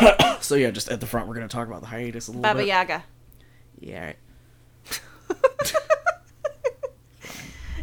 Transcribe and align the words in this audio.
so 0.40 0.54
yeah, 0.54 0.70
just 0.70 0.88
at 0.90 1.00
the 1.00 1.06
front, 1.06 1.28
we're 1.28 1.34
gonna 1.34 1.48
talk 1.48 1.68
about 1.68 1.80
the 1.80 1.86
hiatus 1.86 2.28
a 2.28 2.30
little 2.30 2.42
bit. 2.42 2.48
Baba 2.48 2.58
bit. 2.60 2.68
Yaga. 2.68 3.04
Yeah. 3.80 4.12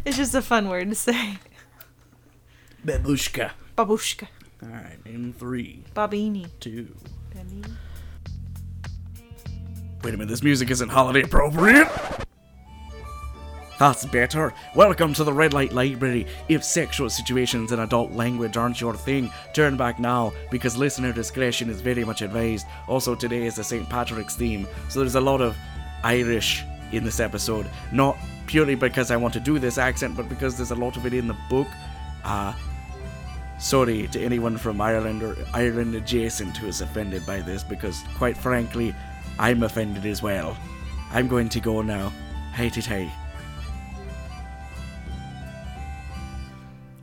It's 0.06 0.16
just 0.16 0.36
a 0.36 0.40
fun 0.42 0.68
word 0.68 0.88
to 0.90 0.94
say. 0.94 1.38
Babushka. 2.86 3.50
Babushka. 3.76 4.28
All 4.62 4.68
right, 4.68 4.98
in 5.04 5.32
three, 5.32 5.82
Babini. 5.96 6.46
two. 6.60 6.94
Babini. 7.34 7.72
Wait 10.04 10.14
a 10.14 10.16
minute, 10.16 10.28
this 10.28 10.44
music 10.44 10.70
isn't 10.70 10.90
holiday 10.90 11.22
appropriate. 11.22 11.88
That's 13.78 14.06
better. 14.06 14.54
Welcome 14.74 15.12
to 15.14 15.24
the 15.24 15.32
Red 15.34 15.52
Light 15.52 15.70
Library. 15.70 16.26
If 16.48 16.64
sexual 16.64 17.10
situations 17.10 17.72
and 17.72 17.82
adult 17.82 18.10
language 18.12 18.56
aren't 18.56 18.80
your 18.80 18.94
thing, 18.94 19.30
turn 19.52 19.76
back 19.76 19.98
now 19.98 20.32
because 20.50 20.78
listener 20.78 21.12
discretion 21.12 21.68
is 21.68 21.82
very 21.82 22.02
much 22.02 22.22
advised. 22.22 22.66
Also, 22.88 23.14
today 23.14 23.44
is 23.44 23.56
the 23.56 23.64
St. 23.64 23.86
Patrick's 23.86 24.34
theme, 24.34 24.66
so 24.88 25.00
there's 25.00 25.16
a 25.16 25.20
lot 25.20 25.42
of 25.42 25.54
Irish 26.02 26.64
in 26.92 27.04
this 27.04 27.20
episode. 27.20 27.68
Not 27.92 28.16
purely 28.46 28.76
because 28.76 29.10
I 29.10 29.16
want 29.16 29.34
to 29.34 29.40
do 29.40 29.58
this 29.58 29.76
accent, 29.76 30.16
but 30.16 30.26
because 30.26 30.56
there's 30.56 30.70
a 30.70 30.74
lot 30.74 30.96
of 30.96 31.04
it 31.04 31.12
in 31.12 31.28
the 31.28 31.36
book. 31.50 31.68
Uh, 32.24 32.54
sorry 33.58 34.08
to 34.08 34.22
anyone 34.22 34.56
from 34.56 34.80
Ireland 34.80 35.22
or 35.22 35.36
Ireland 35.52 35.94
adjacent 35.94 36.56
who 36.56 36.66
is 36.66 36.80
offended 36.80 37.26
by 37.26 37.40
this, 37.42 37.62
because 37.62 38.02
quite 38.16 38.38
frankly, 38.38 38.94
I'm 39.38 39.62
offended 39.64 40.06
as 40.06 40.22
well. 40.22 40.56
I'm 41.10 41.28
going 41.28 41.50
to 41.50 41.60
go 41.60 41.82
now. 41.82 42.10
Hey, 42.54 42.70
hey. 42.70 43.12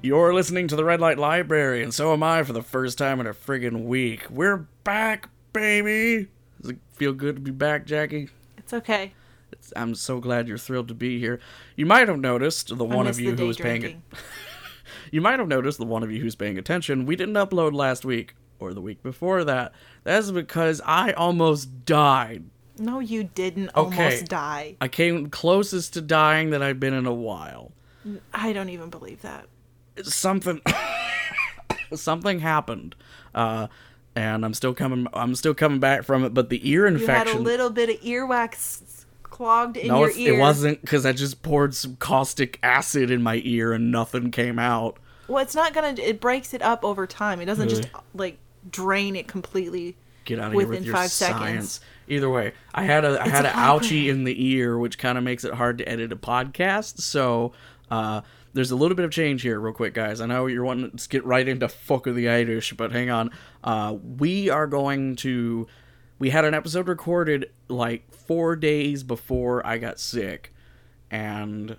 You're 0.03 0.33
listening 0.33 0.67
to 0.67 0.75
the 0.75 0.83
Red 0.83 0.99
Light 0.99 1.17
Library, 1.17 1.81
and 1.81 1.93
so 1.93 2.11
am 2.11 2.23
I 2.23 2.43
for 2.43 2.51
the 2.51 2.61
first 2.61 2.97
time 2.97 3.21
in 3.21 3.25
a 3.25 3.33
friggin' 3.33 3.85
week. 3.85 4.29
We're 4.29 4.67
back, 4.83 5.29
baby! 5.53 6.27
Does 6.61 6.71
it 6.71 6.79
feel 6.91 7.13
good 7.13 7.37
to 7.37 7.41
be 7.41 7.51
back, 7.51 7.85
Jackie? 7.85 8.27
It's 8.57 8.73
okay. 8.73 9.13
It's, 9.53 9.71
I'm 9.77 9.95
so 9.95 10.19
glad 10.19 10.49
you're 10.49 10.57
thrilled 10.57 10.89
to 10.89 10.93
be 10.93 11.19
here. 11.19 11.39
You 11.77 11.85
might 11.85 12.09
have 12.09 12.19
noticed, 12.19 12.77
the 12.77 12.85
I 12.85 12.93
one 12.93 13.07
of 13.07 13.17
you 13.17 13.33
who 13.33 13.47
was 13.47 13.55
paying 13.55 13.79
drinking. 13.79 14.03
You 15.11 15.21
might 15.21 15.39
have 15.39 15.47
noticed, 15.47 15.77
the 15.77 15.85
one 15.85 16.03
of 16.03 16.11
you 16.11 16.19
who's 16.21 16.35
paying 16.35 16.57
attention, 16.57 17.05
we 17.05 17.15
didn't 17.15 17.35
upload 17.35 17.71
last 17.73 18.03
week 18.03 18.35
or 18.59 18.73
the 18.73 18.81
week 18.81 19.01
before 19.03 19.43
that. 19.45 19.71
That's 20.03 20.31
because 20.31 20.81
I 20.85 21.13
almost 21.13 21.85
died. 21.85 22.43
No, 22.77 22.99
you 22.99 23.23
didn't 23.23 23.69
Okay. 23.75 24.03
almost 24.03 24.25
die. 24.25 24.75
I 24.81 24.89
came 24.89 25.29
closest 25.29 25.93
to 25.93 26.01
dying 26.01 26.49
that 26.49 26.61
I've 26.61 26.79
been 26.79 26.93
in 26.93 27.05
a 27.05 27.13
while. 27.13 27.71
I 28.33 28.51
don't 28.53 28.69
even 28.69 28.89
believe 28.89 29.21
that. 29.21 29.45
Something 30.01 30.61
something 31.93 32.39
happened. 32.39 32.95
Uh 33.35 33.67
and 34.15 34.45
I'm 34.45 34.53
still 34.53 34.73
coming 34.73 35.07
I'm 35.13 35.35
still 35.35 35.53
coming 35.53 35.79
back 35.79 36.03
from 36.03 36.23
it, 36.23 36.33
but 36.33 36.49
the 36.49 36.67
ear 36.69 36.85
infection. 36.87 37.27
You 37.27 37.33
had 37.33 37.39
a 37.39 37.39
little 37.39 37.69
bit 37.69 37.89
of 37.89 37.95
earwax 38.01 39.05
clogged 39.23 39.77
in 39.77 39.87
No, 39.87 39.99
your 40.01 40.11
ear. 40.15 40.33
it 40.35 40.39
wasn't 40.39 40.81
because 40.81 41.05
I 41.05 41.11
just 41.13 41.41
poured 41.41 41.73
some 41.73 41.95
caustic 41.97 42.59
acid 42.61 43.09
in 43.11 43.21
my 43.23 43.41
ear 43.43 43.73
and 43.73 43.91
nothing 43.91 44.31
came 44.31 44.59
out. 44.59 44.97
Well, 45.27 45.41
it's 45.41 45.55
not 45.55 45.73
gonna. 45.73 45.95
It 45.99 46.19
breaks 46.19 46.53
it 46.53 46.61
up 46.61 46.83
over 46.83 47.07
time. 47.07 47.39
It 47.41 47.45
doesn't 47.45 47.69
just 47.69 47.87
like 48.13 48.37
drain 48.69 49.15
it 49.15 49.27
completely. 49.27 49.95
Get 50.25 50.39
out 50.39 50.47
of 50.47 50.51
here 50.53 50.57
with 50.59 50.69
Within 50.69 50.83
your 50.85 50.95
five 50.95 51.11
science. 51.11 51.39
seconds. 51.71 51.81
Either 52.07 52.29
way, 52.29 52.53
I 52.73 52.83
had 52.83 53.05
a 53.05 53.19
I 53.19 53.23
It's 53.23 53.31
had 53.31 53.45
a 53.45 53.49
an 53.49 53.55
ouchie 53.55 54.07
in 54.09 54.23
the 54.23 54.51
ear, 54.53 54.77
which 54.77 54.97
kind 54.97 55.17
of 55.17 55.23
makes 55.23 55.43
it 55.43 55.53
hard 55.53 55.77
to 55.79 55.87
edit 55.89 56.11
a 56.11 56.15
podcast. 56.15 56.99
So 56.99 57.53
uh, 57.89 58.21
there's 58.53 58.71
a 58.71 58.75
little 58.75 58.95
bit 58.95 59.05
of 59.05 59.11
change 59.11 59.41
here, 59.41 59.59
real 59.59 59.73
quick, 59.73 59.93
guys. 59.93 60.19
I 60.21 60.25
know 60.25 60.47
you're 60.47 60.63
wanting 60.65 60.91
to 60.97 61.09
get 61.09 61.23
right 61.25 61.47
into 61.47 61.67
fuck 61.67 62.07
of 62.07 62.15
the 62.15 62.29
Irish, 62.29 62.73
but 62.73 62.91
hang 62.91 63.09
on. 63.09 63.31
Uh, 63.63 63.95
we 64.17 64.49
are 64.49 64.67
going 64.67 65.15
to. 65.17 65.67
We 66.19 66.29
had 66.29 66.45
an 66.45 66.53
episode 66.53 66.87
recorded 66.87 67.49
like 67.67 68.09
four 68.13 68.55
days 68.55 69.03
before 69.03 69.65
I 69.65 69.77
got 69.77 69.99
sick, 69.99 70.53
and 71.09 71.69
You 71.71 71.75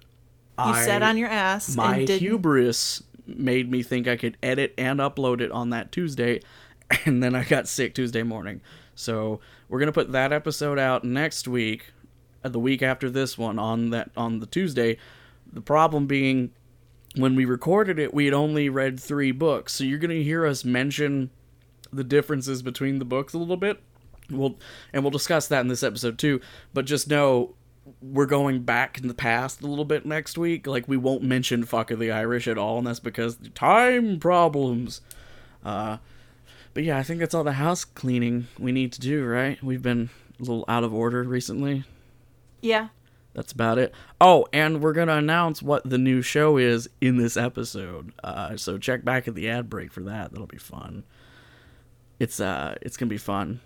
I 0.59 0.85
sat 0.85 1.03
on 1.03 1.17
your 1.17 1.29
ass 1.29 1.75
my 1.77 1.99
hubris 2.01 3.03
made 3.27 3.71
me 3.71 3.83
think 3.83 4.07
I 4.07 4.17
could 4.17 4.37
edit 4.43 4.75
and 4.77 5.01
upload 5.01 5.41
it 5.41 5.51
on 5.51 5.71
that 5.71 5.91
Tuesday, 5.93 6.41
and 7.05 7.23
then 7.23 7.35
I 7.35 7.45
got 7.45 7.69
sick 7.69 7.95
Tuesday 7.95 8.23
morning. 8.23 8.61
So 8.95 9.41
we're 9.69 9.81
gonna 9.81 9.93
put 9.93 10.13
that 10.13 10.33
episode 10.33 10.79
out 10.79 11.05
next 11.05 11.49
week, 11.49 11.93
uh, 12.45 12.49
the 12.49 12.59
week 12.59 12.83
after 12.83 13.11
this 13.11 13.37
one 13.37 13.59
on 13.59 13.91
that 13.91 14.11
on 14.17 14.41
the 14.41 14.47
Tuesday. 14.47 14.99
The 15.53 15.61
problem 15.61 16.07
being, 16.07 16.51
when 17.17 17.37
we 17.37 17.45
recorded 17.45 17.99
it, 17.99 18.13
we 18.13 18.25
had 18.25 18.35
only 18.35 18.69
read 18.69 18.99
three 18.99 19.33
books, 19.33 19.75
so 19.75 19.85
you're 19.85 19.99
gonna 19.99 20.15
hear 20.15 20.47
us 20.47 20.65
mention 20.65 21.31
the 21.93 22.05
differences 22.05 22.63
between 22.63 22.99
the 22.99 23.05
books 23.05 23.35
a 23.35 23.39
little 23.39 23.57
bit. 23.57 23.81
We'll 24.31 24.57
and 24.93 25.03
we'll 25.03 25.11
discuss 25.11 25.49
that 25.49 25.61
in 25.61 25.69
this 25.69 25.83
episode 25.83 26.19
too. 26.19 26.41
But 26.73 26.87
just 26.87 27.09
know 27.09 27.55
we're 28.01 28.27
going 28.27 28.63
back 28.63 28.99
in 28.99 29.09
the 29.09 29.15
past 29.15 29.61
a 29.61 29.67
little 29.67 29.85
bit 29.85 30.07
next 30.07 30.39
week. 30.39 30.67
Like 30.67 30.89
we 30.89 30.97
won't 30.97 31.23
mention 31.23 31.65
fuck 31.65 31.91
of 31.91 31.99
the 31.99 32.11
Irish 32.11 32.49
at 32.49 32.59
all, 32.59 32.79
and 32.79 32.87
that's 32.87 33.01
because 33.01 33.39
time 33.55 34.19
problems. 34.19 35.01
Uh, 35.65 35.99
but 36.75 36.85
yeah, 36.85 36.99
I 36.99 37.03
think 37.03 37.21
that's 37.21 37.35
all 37.35 37.45
the 37.45 37.53
house 37.53 37.85
cleaning 37.85 38.49
we 38.59 38.73
need 38.73 38.93
to 38.93 39.01
do, 39.01 39.25
right? 39.25 39.63
We've 39.63 39.83
been 39.83 40.11
a 40.39 40.43
little 40.43 40.65
out 40.69 40.85
of 40.85 40.93
order 40.93 41.23
recently. 41.23 41.85
Yeah. 42.61 42.89
That's 43.35 43.53
about 43.53 43.79
it. 43.79 43.93
Oh, 44.21 44.47
and 44.53 44.81
we're 44.81 44.93
gonna 44.93 45.17
announce 45.17 45.61
what 45.63 45.89
the 45.89 45.99
new 45.99 46.23
show 46.23 46.57
is 46.57 46.89
in 47.01 47.17
this 47.17 47.37
episode. 47.37 48.13
Uh, 48.23 48.57
so 48.57 48.79
check 48.79 49.05
back 49.05 49.27
at 49.27 49.35
the 49.35 49.49
ad 49.49 49.69
break 49.69 49.93
for 49.93 50.03
that. 50.03 50.31
That'll 50.31 50.47
be 50.47 50.57
fun. 50.57 51.05
It's 52.21 52.39
uh, 52.39 52.77
it's 52.81 52.97
gonna 52.97 53.11
be 53.11 53.19
fun. 53.19 53.61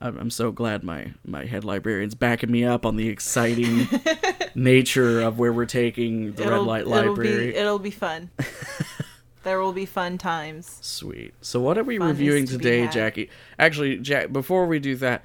I'm, 0.00 0.16
I'm 0.18 0.30
so 0.30 0.52
glad 0.52 0.82
my 0.84 1.12
my 1.26 1.44
head 1.46 1.64
librarian's 1.64 2.14
backing 2.14 2.50
me 2.50 2.64
up 2.64 2.86
on 2.86 2.94
the 2.96 3.08
exciting 3.08 3.88
nature 4.54 5.20
of 5.20 5.38
where 5.38 5.52
we're 5.52 5.66
taking 5.66 6.32
the 6.32 6.48
Red 6.48 6.62
Light 6.62 6.80
It'll 6.82 6.92
Library. 6.92 7.50
be, 7.52 7.56
it'll 7.56 7.78
be 7.80 7.90
fun. 7.90 8.30
there 9.42 9.60
will 9.60 9.72
be 9.72 9.86
fun 9.86 10.18
times. 10.18 10.78
Sweet. 10.80 11.34
So 11.40 11.60
what 11.60 11.78
are 11.78 11.84
we 11.84 11.98
Fun 11.98 12.08
reviewing 12.08 12.46
to 12.46 12.58
today. 12.58 12.86
Jackie? 12.88 13.30
Actually, 13.58 13.98
Jack, 13.98 14.32
before 14.32 14.66
we 14.66 14.78
do 14.78 14.96
that, 14.96 15.24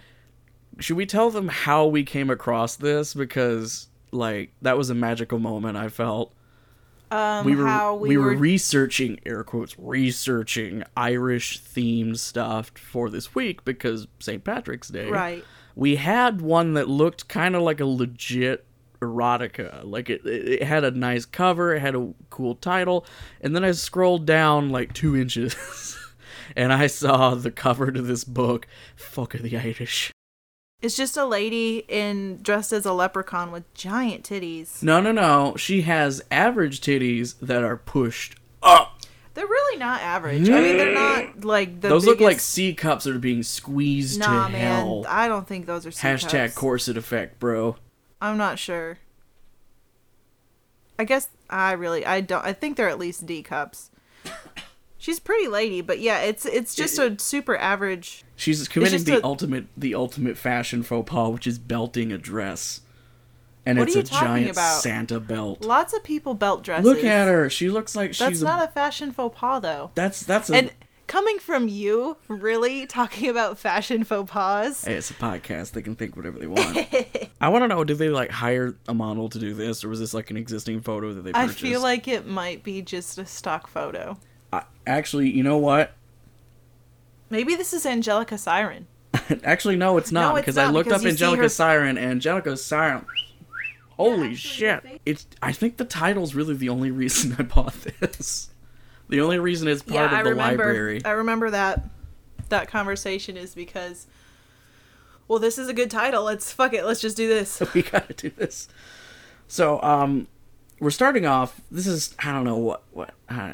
should 0.80 0.98
we 0.98 1.06
tell 1.06 1.30
them 1.30 1.48
how 1.48 1.86
we 1.86 2.04
came 2.04 2.30
across 2.30 2.76
this 2.76 3.14
because 3.14 3.88
like 4.12 4.52
that 4.62 4.78
was 4.78 4.90
a 4.90 4.96
magical 4.96 5.40
moment 5.40 5.78
I 5.78 5.90
felt. 5.90 6.34
Um, 7.12 7.46
We 7.46 7.56
were 7.56 7.94
we, 7.94 8.10
we, 8.10 8.18
were, 8.18 8.26
were 8.26 8.36
researching 8.36 9.20
air 9.26 9.44
quotes 9.44 9.78
researching 9.78 10.84
Irish 10.98 11.62
themed 11.62 12.18
stuff 12.18 12.72
for 12.76 13.10
this 13.10 13.36
week 13.36 13.64
because 13.64 14.08
St. 14.20 14.44
Patrick's 14.44 14.90
Day. 14.90 15.10
right. 15.10 15.44
We 15.76 15.98
had 15.98 16.42
one 16.42 16.74
that 16.76 16.88
looked 16.88 17.28
kind 17.28 17.54
of 17.54 17.62
like 17.62 17.82
a 17.82 17.86
legit 17.86 18.66
erotica. 19.06 19.82
Like 19.84 20.10
it, 20.10 20.26
it 20.26 20.64
had 20.64 20.84
a 20.84 20.92
nice 20.92 21.26
cover, 21.26 21.74
it 21.76 21.80
had 21.82 21.96
a 21.96 22.14
cool 22.30 22.56
title, 22.56 23.06
and 23.42 23.56
then 23.56 23.64
I 23.64 23.72
scrolled 23.72 24.26
down 24.26 24.70
like 24.70 24.94
two 24.94 25.16
inches, 25.16 25.98
and 26.56 26.74
I 26.74 26.88
saw 26.88 27.36
the 27.36 27.52
cover 27.52 27.92
to 27.92 28.02
this 28.02 28.24
book. 28.24 28.68
Fuck 28.96 29.34
of 29.36 29.42
the 29.44 29.58
Irish. 29.58 30.12
It's 30.82 30.98
just 30.98 31.18
a 31.18 31.26
lady 31.26 31.86
in 31.88 32.42
dressed 32.44 32.74
as 32.74 32.86
a 32.86 32.94
leprechaun 32.94 33.52
with 33.52 33.74
giant 33.74 34.24
titties. 34.24 34.84
No, 34.84 35.00
no, 35.02 35.12
no. 35.12 35.56
She 35.58 35.82
has 35.84 36.22
average 36.30 36.82
titties 36.82 37.36
that 37.40 37.64
are 37.64 37.78
pushed 37.78 38.36
up. 38.62 38.92
They're 39.34 39.48
really 39.48 39.80
not 39.80 40.02
average. 40.02 40.48
I 40.50 40.62
mean, 40.62 40.78
they're 40.78 40.94
not 40.94 41.44
like 41.44 41.82
the 41.82 41.90
Those 41.90 42.06
look 42.06 42.20
like 42.20 42.34
biggest- 42.36 42.50
C 42.50 42.74
cups 42.74 43.06
that 43.06 43.16
are 43.16 43.20
being 43.20 43.42
squeezed 43.44 44.20
Nah, 44.20 44.46
to 44.48 44.52
man. 44.54 44.62
hell. 44.62 45.06
I 45.10 45.28
don't 45.28 45.48
think 45.48 45.66
those 45.66 45.86
are 45.86 45.92
C 45.92 46.08
Hashtag 46.08 46.48
cups. 46.48 46.56
corset 46.56 46.98
effect, 46.98 47.40
bro. 47.40 47.76
I'm 48.22 48.38
not 48.38 48.60
sure. 48.60 49.00
I 50.98 51.04
guess 51.04 51.30
I 51.50 51.74
really 51.74 52.06
I 52.06 52.22
don't 52.22 52.46
I 52.46 52.54
think 52.54 52.78
they're 52.78 52.90
at 52.90 53.00
least 53.00 53.26
D 53.26 53.44
cups. 53.44 53.92
She's 54.98 55.20
pretty 55.20 55.48
lady, 55.48 55.82
but 55.82 56.00
yeah, 56.00 56.22
it's 56.22 56.46
it's 56.46 56.74
just 56.74 56.98
a 56.98 57.20
super 57.20 57.56
average. 57.58 58.24
She's 58.36 58.68
committing 58.68 59.04
the 59.04 59.20
a- 59.20 59.24
ultimate 59.24 59.68
the 59.78 59.94
ultimate 59.94 60.38
fashion 60.38 60.82
faux 60.84 61.10
pas, 61.10 61.32
which 61.32 61.46
is 61.48 61.60
belting 61.60 62.12
a 62.12 62.18
dress. 62.18 62.82
And 63.68 63.78
What 63.80 63.88
it's 63.88 63.96
are 63.96 64.00
a 64.00 64.02
you 64.04 64.08
talking 64.08 64.28
giant 64.28 64.52
about? 64.52 64.82
Santa 64.82 65.20
belt. 65.20 65.64
Lots 65.66 65.94
of 65.94 66.04
people 66.04 66.34
belt 66.36 66.64
dresses. 66.64 66.86
Look 66.86 67.04
at 67.04 67.28
her. 67.28 67.50
She 67.50 67.70
looks 67.70 67.96
like 67.96 68.16
That's 68.16 68.34
she's 68.38 68.44
not 68.44 68.62
a, 68.62 68.66
a 68.66 68.68
fashion 68.68 69.12
faux 69.12 69.38
pas 69.38 69.62
though. 69.62 69.92
That's 69.96 70.22
that's 70.24 70.50
a 70.50 70.56
And 70.56 70.72
coming 71.08 71.40
from 71.40 71.68
you, 71.68 72.18
really 72.28 72.86
talking 72.88 73.30
about 73.30 73.58
fashion 73.58 74.04
faux 74.04 74.30
pas. 74.32 74.84
Hey, 74.86 74.96
it's 74.96 75.12
a 75.12 75.14
podcast. 75.14 75.72
They 75.72 75.82
can 75.82 75.96
think 75.96 76.16
whatever 76.16 76.40
they 76.40 76.48
want. 76.48 76.78
I 77.42 77.50
want 77.50 77.64
to 77.64 77.68
know: 77.68 77.84
Did 77.84 77.98
they 77.98 78.10
like 78.10 78.32
hire 78.32 78.76
a 78.88 78.94
model 78.94 79.30
to 79.30 79.40
do 79.40 79.54
this, 79.54 79.84
or 79.84 79.90
was 79.90 80.00
this 80.00 80.14
like 80.14 80.30
an 80.32 80.38
existing 80.38 80.82
photo 80.82 81.14
that 81.14 81.22
they 81.24 81.32
Purchased? 81.32 81.60
I 81.60 81.62
feel 81.62 81.82
like 81.82 82.08
it 82.08 82.26
might 82.28 82.64
be 82.64 82.82
just 82.82 83.18
a 83.18 83.26
stock 83.26 83.68
photo. 83.68 84.18
I, 84.52 84.64
actually, 84.88 85.30
you 85.30 85.44
know 85.44 85.58
what? 85.58 85.94
Maybe 87.30 87.56
this 87.56 87.74
is 87.74 87.86
Angelica 87.86 88.38
Siren. 88.38 88.88
actually, 89.44 89.76
no, 89.76 89.98
it's 89.98 90.12
not 90.12 90.30
No, 90.32 90.36
it's 90.36 90.46
because 90.46 90.58
I 90.58 90.68
looked 90.68 90.90
because 90.90 91.04
up 91.04 91.10
Angelica 91.10 91.44
her- 91.44 91.50
Siren, 91.50 91.98
and 91.98 92.12
Angelica 92.12 92.56
Siren. 92.58 93.06
Holy 93.92 94.36
shit! 94.36 95.02
It's. 95.06 95.26
I 95.42 95.54
think 95.54 95.78
the 95.78 95.86
title's 95.86 96.36
really 96.36 96.54
the 96.54 96.70
only 96.70 96.92
reason 96.92 97.36
I 97.40 97.44
bought 97.44 97.74
this. 98.00 98.50
The 99.10 99.22
only 99.22 99.40
reason 99.40 99.68
it's 99.68 99.82
part 99.84 99.96
yeah, 100.12 100.18
I 100.18 100.20
of 100.20 100.26
the 100.26 100.32
remember. 100.32 100.64
library. 100.66 101.02
I 101.06 101.12
remember 101.12 101.52
that. 101.52 101.84
that 102.50 102.68
conversation 102.68 103.38
is 103.38 103.54
because, 103.56 104.08
well, 105.28 105.40
this 105.40 105.58
is 105.58 105.68
a 105.68 105.74
good 105.74 105.92
title. 105.92 106.24
Let's 106.24 106.52
fuck 106.52 106.74
it. 106.74 106.86
Let's 106.86 107.02
just 107.02 107.18
do 107.18 107.28
this. 107.28 107.62
we 107.74 107.84
gotta 107.84 108.14
do 108.14 108.30
this. 108.32 108.68
So, 109.48 109.82
um, 109.84 110.28
we're 110.80 110.90
starting 110.92 111.26
off. 111.26 111.62
This 111.72 111.88
is 111.88 112.16
I 112.20 112.32
don't 112.32 112.44
know 112.44 112.58
what 112.58 112.84
what 112.92 113.14
uh, 113.30 113.54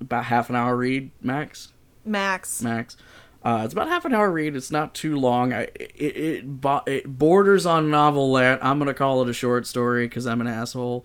about 0.00 0.24
half 0.26 0.48
an 0.50 0.56
hour 0.56 0.76
read 0.76 1.10
max 1.20 1.72
Max. 2.04 2.62
max. 2.62 2.96
Uh, 3.42 3.62
it's 3.64 3.72
about 3.72 3.88
half 3.88 4.04
an 4.04 4.12
hour 4.14 4.30
read. 4.30 4.56
It's 4.56 4.70
not 4.70 4.94
too 4.94 5.16
long. 5.16 5.52
I 5.52 5.62
it 5.74 6.16
it, 6.16 6.60
bo- 6.60 6.82
it 6.86 7.06
borders 7.18 7.64
on 7.66 7.90
novelette. 7.90 8.58
I'm 8.62 8.78
gonna 8.78 8.94
call 8.94 9.22
it 9.22 9.28
a 9.28 9.32
short 9.32 9.66
story 9.66 10.06
because 10.06 10.26
I'm 10.26 10.40
an 10.40 10.46
asshole. 10.46 11.04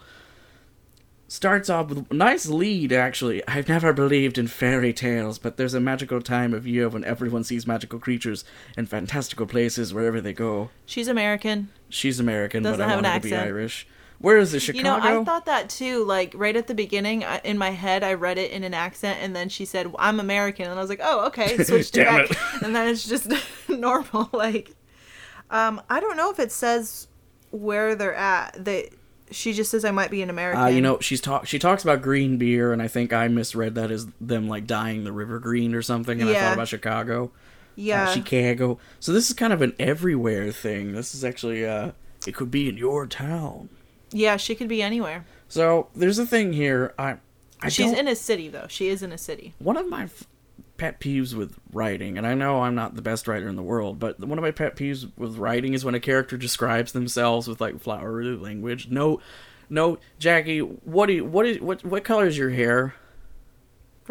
Starts 1.31 1.69
off 1.69 1.87
with 1.87 2.11
a 2.11 2.13
nice 2.13 2.47
lead, 2.47 2.91
actually. 2.91 3.41
I've 3.47 3.69
never 3.69 3.93
believed 3.93 4.37
in 4.37 4.47
fairy 4.47 4.91
tales, 4.91 5.39
but 5.39 5.55
there's 5.55 5.73
a 5.73 5.79
magical 5.79 6.21
time 6.21 6.53
of 6.53 6.67
year 6.67 6.89
when 6.89 7.05
everyone 7.05 7.45
sees 7.45 7.65
magical 7.65 7.99
creatures 7.99 8.43
and 8.75 8.89
fantastical 8.89 9.45
places 9.45 9.93
wherever 9.93 10.19
they 10.19 10.33
go. 10.33 10.71
She's 10.85 11.07
American. 11.07 11.69
She's 11.87 12.19
American, 12.19 12.63
Doesn't 12.63 12.79
but 12.79 12.85
I 12.85 12.89
have 12.89 12.97
want 13.01 13.07
her 13.13 13.19
to 13.21 13.29
be. 13.29 13.33
Irish. 13.33 13.87
Where 14.19 14.39
is 14.39 14.53
it? 14.53 14.59
Chicago? 14.59 14.77
You 14.77 15.13
know, 15.13 15.21
I 15.21 15.23
thought 15.23 15.45
that 15.45 15.69
too. 15.69 16.03
Like 16.03 16.33
right 16.35 16.57
at 16.57 16.67
the 16.67 16.75
beginning, 16.75 17.23
I, 17.23 17.39
in 17.45 17.57
my 17.57 17.69
head, 17.69 18.03
I 18.03 18.15
read 18.15 18.37
it 18.37 18.51
in 18.51 18.65
an 18.65 18.73
accent, 18.73 19.19
and 19.21 19.33
then 19.33 19.47
she 19.47 19.63
said, 19.63 19.89
"I'm 19.97 20.19
American," 20.19 20.65
and 20.65 20.77
I 20.77 20.81
was 20.81 20.89
like, 20.89 20.99
"Oh, 21.01 21.27
okay." 21.27 21.55
Switched 21.63 21.95
it 21.95 22.07
back, 22.07 22.29
and 22.61 22.75
then 22.75 22.89
it's 22.89 23.07
just 23.07 23.31
normal. 23.69 24.29
Like, 24.33 24.75
um, 25.49 25.81
I 25.89 26.01
don't 26.01 26.17
know 26.17 26.29
if 26.29 26.39
it 26.39 26.51
says 26.51 27.07
where 27.51 27.95
they're 27.95 28.15
at. 28.15 28.65
They, 28.65 28.89
she 29.31 29.53
just 29.53 29.71
says 29.71 29.83
I 29.85 29.91
might 29.91 30.11
be 30.11 30.21
an 30.21 30.29
American. 30.29 30.61
Uh, 30.61 30.67
you 30.67 30.81
know, 30.81 30.99
she's 30.99 31.21
talk. 31.21 31.47
She 31.47 31.57
talks 31.59 31.83
about 31.83 32.01
green 32.01 32.37
beer, 32.37 32.71
and 32.73 32.81
I 32.81 32.87
think 32.87 33.13
I 33.13 33.27
misread 33.27 33.75
that 33.75 33.91
as 33.91 34.07
them 34.19 34.47
like 34.47 34.67
dyeing 34.67 35.03
the 35.03 35.11
river 35.11 35.39
green 35.39 35.73
or 35.73 35.81
something. 35.81 36.21
And 36.21 36.29
I 36.29 36.33
thought 36.33 36.53
about 36.53 36.67
Chicago, 36.67 37.31
yeah, 37.75 38.09
uh, 38.09 38.13
Chicago. 38.13 38.77
So 38.99 39.11
this 39.13 39.27
is 39.29 39.33
kind 39.35 39.53
of 39.53 39.61
an 39.61 39.73
everywhere 39.79 40.51
thing. 40.51 40.93
This 40.93 41.15
is 41.15 41.23
actually, 41.23 41.65
uh, 41.65 41.91
it 42.27 42.35
could 42.35 42.51
be 42.51 42.69
in 42.69 42.77
your 42.77 43.07
town. 43.07 43.69
yeah, 44.11 44.37
she 44.37 44.55
could 44.55 44.67
be 44.67 44.81
anywhere. 44.81 45.25
So 45.47 45.87
there's 45.95 46.19
a 46.19 46.25
thing 46.25 46.53
here. 46.53 46.93
I, 46.97 47.17
I 47.61 47.69
She's 47.69 47.91
in 47.93 48.07
a 48.07 48.15
city 48.15 48.47
though. 48.49 48.67
She 48.69 48.87
is 48.87 49.03
in 49.03 49.11
a 49.11 49.17
city. 49.17 49.53
one 49.59 49.77
of 49.77 49.87
my 49.87 50.09
pet 50.81 50.99
peeves 50.99 51.35
with 51.35 51.59
writing, 51.71 52.17
and 52.17 52.25
I 52.25 52.33
know 52.33 52.63
I'm 52.63 52.73
not 52.73 52.95
the 52.95 53.03
best 53.03 53.27
writer 53.27 53.47
in 53.47 53.55
the 53.55 53.61
world, 53.61 53.99
but 53.99 54.19
one 54.19 54.39
of 54.39 54.41
my 54.41 54.49
pet 54.49 54.75
peeves 54.75 55.11
with 55.15 55.37
writing 55.37 55.75
is 55.75 55.85
when 55.85 55.93
a 55.93 55.99
character 55.99 56.37
describes 56.37 56.91
themselves 56.91 57.47
with 57.47 57.61
like 57.61 57.79
flowery 57.79 58.35
language. 58.35 58.87
No, 58.89 59.21
no, 59.69 59.99
Jackie, 60.17 60.57
what 60.57 61.05
do 61.05 61.13
you, 61.13 61.23
what 61.23 61.45
is, 61.45 61.61
what, 61.61 61.85
what 61.85 62.03
color 62.03 62.25
is 62.25 62.35
your 62.35 62.49
hair? 62.49 62.95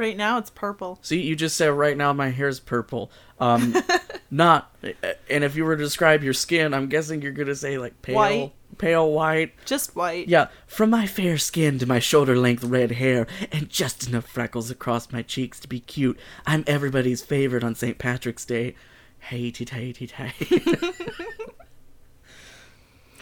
Right 0.00 0.16
now, 0.16 0.38
it's 0.38 0.48
purple. 0.48 0.98
See, 1.02 1.20
you 1.20 1.36
just 1.36 1.58
said 1.58 1.66
right 1.72 1.94
now 1.94 2.14
my 2.14 2.30
hair's 2.30 2.58
purple. 2.58 3.10
Um, 3.38 3.74
not, 4.30 4.74
and 5.28 5.44
if 5.44 5.54
you 5.56 5.62
were 5.66 5.76
to 5.76 5.82
describe 5.82 6.22
your 6.22 6.32
skin, 6.32 6.72
I'm 6.72 6.88
guessing 6.88 7.20
you're 7.20 7.32
gonna 7.32 7.54
say 7.54 7.76
like 7.76 8.00
pale, 8.00 8.16
White. 8.16 8.52
pale 8.78 9.12
white. 9.12 9.52
Just 9.66 9.94
white. 9.94 10.26
Yeah, 10.26 10.48
from 10.66 10.88
my 10.88 11.06
fair 11.06 11.36
skin 11.36 11.78
to 11.80 11.86
my 11.86 11.98
shoulder 11.98 12.34
length 12.34 12.64
red 12.64 12.92
hair 12.92 13.26
and 13.52 13.68
just 13.68 14.08
enough 14.08 14.24
freckles 14.26 14.70
across 14.70 15.12
my 15.12 15.20
cheeks 15.20 15.60
to 15.60 15.68
be 15.68 15.80
cute, 15.80 16.18
I'm 16.46 16.64
everybody's 16.66 17.20
favorite 17.20 17.62
on 17.62 17.74
St. 17.74 17.98
Patrick's 17.98 18.46
Day. 18.46 18.76
Hey, 19.18 19.50
tay, 19.50 19.92
tee 19.92 20.06
tay. 20.06 20.32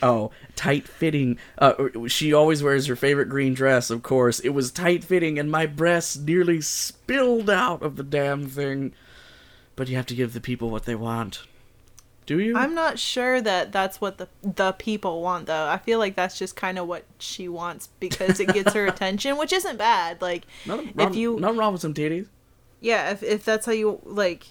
Oh, 0.02 0.30
tight 0.56 0.86
fitting. 0.88 1.38
Uh, 1.58 1.74
she 2.06 2.32
always 2.32 2.62
wears 2.62 2.86
her 2.86 2.96
favorite 2.96 3.28
green 3.28 3.54
dress, 3.54 3.90
of 3.90 4.02
course. 4.02 4.38
It 4.40 4.50
was 4.50 4.70
tight 4.70 5.02
fitting, 5.04 5.38
and 5.38 5.50
my 5.50 5.66
breasts 5.66 6.16
nearly 6.16 6.60
spilled 6.60 7.50
out 7.50 7.82
of 7.82 7.96
the 7.96 8.02
damn 8.02 8.46
thing. 8.46 8.92
But 9.76 9.88
you 9.88 9.96
have 9.96 10.06
to 10.06 10.14
give 10.14 10.32
the 10.32 10.40
people 10.40 10.70
what 10.70 10.84
they 10.84 10.94
want. 10.94 11.42
Do 12.26 12.38
you? 12.40 12.56
I'm 12.56 12.74
not 12.74 12.98
sure 12.98 13.40
that 13.40 13.72
that's 13.72 14.00
what 14.00 14.18
the 14.18 14.28
the 14.42 14.72
people 14.72 15.22
want 15.22 15.46
though. 15.46 15.66
I 15.66 15.78
feel 15.78 15.98
like 15.98 16.14
that's 16.14 16.38
just 16.38 16.56
kind 16.56 16.78
of 16.78 16.86
what 16.86 17.04
she 17.18 17.48
wants 17.48 17.88
because 18.00 18.38
it 18.38 18.52
gets 18.52 18.74
her 18.74 18.86
attention, 18.92 19.38
which 19.38 19.52
isn't 19.52 19.78
bad. 19.78 20.20
Like 20.20 20.44
Nothing 20.66 20.92
wrong, 20.94 21.08
if 21.10 21.16
you 21.16 21.40
nothing 21.40 21.56
wrong 21.58 21.72
with 21.72 21.80
some 21.80 21.94
titties. 21.94 22.26
yeah, 22.80 23.10
if 23.10 23.22
if 23.22 23.44
that's 23.46 23.64
how 23.64 23.72
you 23.72 24.00
like 24.04 24.46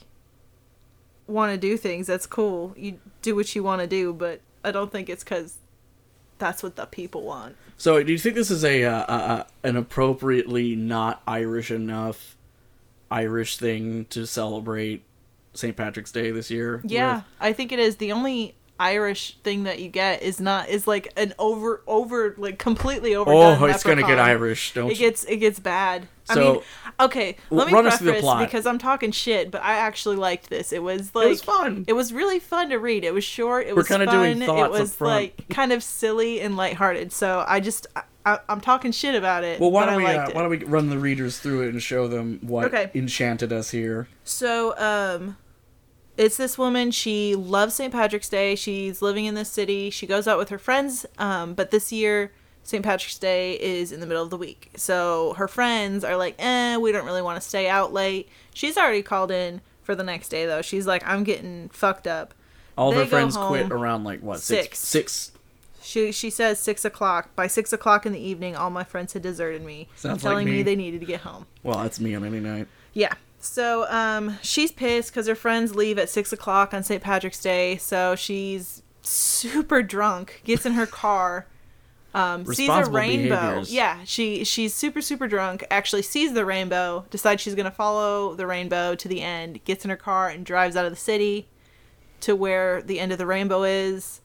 want 1.28 1.52
to 1.52 1.58
do 1.58 1.78
things, 1.78 2.08
that's 2.08 2.26
cool. 2.26 2.74
You 2.76 3.00
do 3.22 3.36
what 3.36 3.54
you 3.56 3.62
want 3.62 3.82
to 3.82 3.88
do, 3.88 4.12
but 4.12 4.42
I 4.64 4.72
don't 4.72 4.92
think 4.92 5.10
it's 5.10 5.24
cuz 5.24 5.58
that's 6.38 6.64
what 6.64 6.76
the 6.76 6.86
people 6.86 7.24
want. 7.24 7.56
So, 7.78 8.02
do 8.02 8.12
you 8.12 8.18
think 8.18 8.36
this 8.36 8.50
is 8.50 8.64
a, 8.64 8.84
uh, 8.84 8.92
uh, 8.92 9.04
uh, 9.08 9.44
an 9.64 9.76
appropriately 9.76 10.76
not 10.76 11.22
Irish 11.28 11.70
enough 11.70 12.36
Irish 13.12 13.58
thing 13.58 14.06
to 14.06 14.26
celebrate 14.26 15.04
St. 15.54 15.76
Patrick's 15.76 16.12
Day 16.12 16.32
this 16.32 16.50
year? 16.50 16.82
Yeah, 16.84 17.18
with? 17.18 17.24
I 17.40 17.54
think 17.54 17.72
it 17.72 17.80
is. 17.80 17.98
The 17.98 18.12
only 18.12 18.56
Irish 18.80 19.38
thing 19.44 19.64
that 19.64 19.80
you 19.80 19.90
get 19.90 20.22
is 20.22 20.40
not 20.40 20.70
is 20.70 20.86
like 20.88 21.12
an 21.18 21.34
over 21.40 21.82
over 21.88 22.36
like 22.38 22.60
completely 22.60 23.16
overdone. 23.16 23.62
Oh, 23.62 23.66
it's 23.66 23.84
gonna 23.84 24.02
get. 24.02 24.20
Irish, 24.20 24.74
don't 24.74 24.90
It 24.92 25.00
you? 25.00 25.08
gets 25.08 25.24
it 25.26 25.38
gets 25.38 25.60
bad. 25.60 26.08
I 26.30 26.34
So, 26.34 26.54
mean, 26.54 26.62
okay, 27.00 27.38
let 27.50 27.68
me 27.68 27.74
run 27.74 27.88
us 27.88 28.00
through 28.00 28.08
the 28.08 28.12
preface 28.12 28.22
plot. 28.24 28.46
because 28.46 28.66
I'm 28.66 28.78
talking 28.78 29.12
shit, 29.12 29.50
but 29.50 29.64
I 29.64 29.76
actually 29.78 30.18
liked 30.18 30.50
this. 30.50 30.74
It 30.74 30.84
was 30.84 31.16
like 31.16 31.26
It 31.26 31.30
was 31.30 31.42
fun. 31.42 31.86
It 31.88 31.94
was 31.94 32.12
really 32.12 32.40
fun 32.40 32.70
to 32.70 32.78
read. 32.78 33.04
It 33.06 33.14
was 33.14 33.24
short. 33.24 33.66
It 33.66 33.72
We're 33.76 33.78
was 33.82 33.88
kinda 33.88 34.06
fun. 34.08 34.16
doing 34.36 34.40
thoughts 34.46 34.76
it 34.76 34.80
was 34.80 35.02
like 35.02 35.48
kind 35.50 35.72
of 35.72 35.82
silly 35.82 36.42
and 36.42 36.58
lighthearted. 36.58 37.14
So 37.14 37.46
I 37.48 37.60
just 37.62 37.88
I, 37.96 38.04
I, 38.26 38.40
I'm 38.50 38.60
talking 38.60 38.92
shit 38.92 39.16
about 39.16 39.46
it. 39.46 39.60
Well, 39.62 39.72
why 39.72 39.86
don't 39.86 39.96
we 39.96 40.06
I 40.06 40.16
uh, 40.18 40.32
why 40.32 40.42
don't 40.42 40.50
we 40.52 40.58
run 40.66 40.90
the 40.90 41.00
readers 41.00 41.40
through 41.40 41.62
it 41.62 41.70
and 41.70 41.82
show 41.82 42.08
them 42.10 42.40
what 42.42 42.66
Okay. 42.66 42.92
enchanted 42.94 43.54
us 43.54 43.72
here? 43.72 44.10
So, 44.26 44.78
um, 44.78 45.38
it's 46.18 46.38
this 46.38 46.58
woman. 46.58 46.92
She 46.92 47.36
loves 47.36 47.76
St. 47.76 47.92
Patrick's 47.92 48.30
Day. 48.30 48.56
She's 48.56 49.02
living 49.02 49.26
in 49.26 49.36
this 49.36 49.50
city. 49.50 49.90
She 49.90 50.06
goes 50.08 50.28
out 50.28 50.38
with 50.38 50.50
her 50.50 50.58
friends. 50.58 51.06
Um, 51.18 51.54
but 51.54 51.72
this 51.72 51.92
year, 51.92 52.32
St. 52.64 52.84
Patrick's 52.84 53.18
Day 53.18 53.54
is 53.54 53.92
in 53.92 54.00
the 54.00 54.06
middle 54.08 54.24
of 54.24 54.30
the 54.30 54.38
week. 54.38 54.72
So 54.76 55.34
her 55.38 55.48
friends 55.48 56.04
are 56.04 56.18
like, 56.18 56.36
eh, 56.40 56.78
we 56.78 56.92
don't 56.92 57.06
really 57.06 57.22
want 57.22 57.42
to 57.42 57.48
stay 57.48 57.70
out 57.70 57.94
late. 57.94 58.28
She's 58.54 58.78
already 58.78 59.02
called 59.04 59.32
in 59.32 59.62
for 59.84 59.96
the 59.96 60.04
next 60.04 60.30
day, 60.30 60.46
though. 60.46 60.62
She's 60.62 60.86
like, 60.88 61.02
I'm 61.08 61.24
getting 61.24 61.70
fucked 61.70 62.08
up. 62.08 62.34
All 62.78 62.90
of 62.92 62.96
her 62.98 63.06
friends 63.06 63.36
quit 63.38 63.72
around 63.72 64.04
like 64.04 64.22
what 64.22 64.40
six 64.40 64.78
six. 64.80 65.14
six. 65.14 65.32
She 65.82 66.12
she 66.12 66.30
says 66.30 66.60
six 66.60 66.84
o'clock. 66.86 67.34
By 67.36 67.48
six 67.48 67.72
o'clock 67.74 68.06
in 68.06 68.12
the 68.12 68.20
evening, 68.20 68.56
all 68.56 68.70
my 68.70 68.84
friends 68.84 69.14
had 69.14 69.22
deserted 69.24 69.64
me, 69.64 69.88
Sounds 69.96 70.22
telling 70.22 70.40
like 70.40 70.46
me 70.46 70.52
me. 70.58 70.64
they 70.64 70.76
needed 70.76 71.00
to 71.00 71.06
get 71.08 71.22
home. 71.22 71.46
Well, 71.64 71.82
that's 71.82 72.00
me 72.00 72.14
on 72.14 72.24
any 72.26 72.40
night. 72.40 72.68
Yeah. 72.94 73.14
So 73.40 73.90
um, 73.90 74.38
she's 74.42 74.72
pissed 74.72 75.12
because 75.12 75.28
her 75.28 75.36
friends 75.36 75.76
leave 75.76 75.98
at 75.98 76.10
six 76.10 76.34
o'clock 76.34 76.74
on 76.74 76.84
St. 76.84 77.02
Patrick's 77.02 77.42
Day. 77.42 77.78
So 77.78 78.16
she's 78.16 78.82
super 79.02 79.82
drunk, 79.84 80.42
gets 80.44 80.66
in 80.66 80.74
her 80.74 80.86
car, 80.86 81.48
um, 82.14 82.46
sees 82.46 82.70
a 82.70 82.86
rainbow. 82.90 83.36
behaviors. 83.36 83.74
Yeah, 83.74 84.00
she 84.06 84.44
she's 84.44 84.74
super 84.74 85.02
super 85.02 85.28
drunk. 85.28 85.64
Actually, 85.70 86.02
sees 86.02 86.34
the 86.34 86.46
rainbow, 86.46 87.06
decides 87.10 87.42
she's 87.42 87.56
gonna 87.56 87.72
follow 87.72 88.34
the 88.34 88.48
rainbow 88.48 88.96
to 88.96 89.08
the 89.08 89.22
end. 89.22 89.64
Gets 89.66 89.84
in 89.84 89.90
her 89.92 89.98
car 89.98 90.30
and 90.30 90.46
drives 90.46 90.76
out 90.76 90.86
of 90.86 90.92
the 90.92 90.98
city 90.98 91.48
to 92.22 92.36
where 92.36 92.82
the 92.82 93.00
end 93.00 93.12
of 93.12 93.18
the 93.18 93.26
rainbow 93.28 93.64
is. 93.64 94.22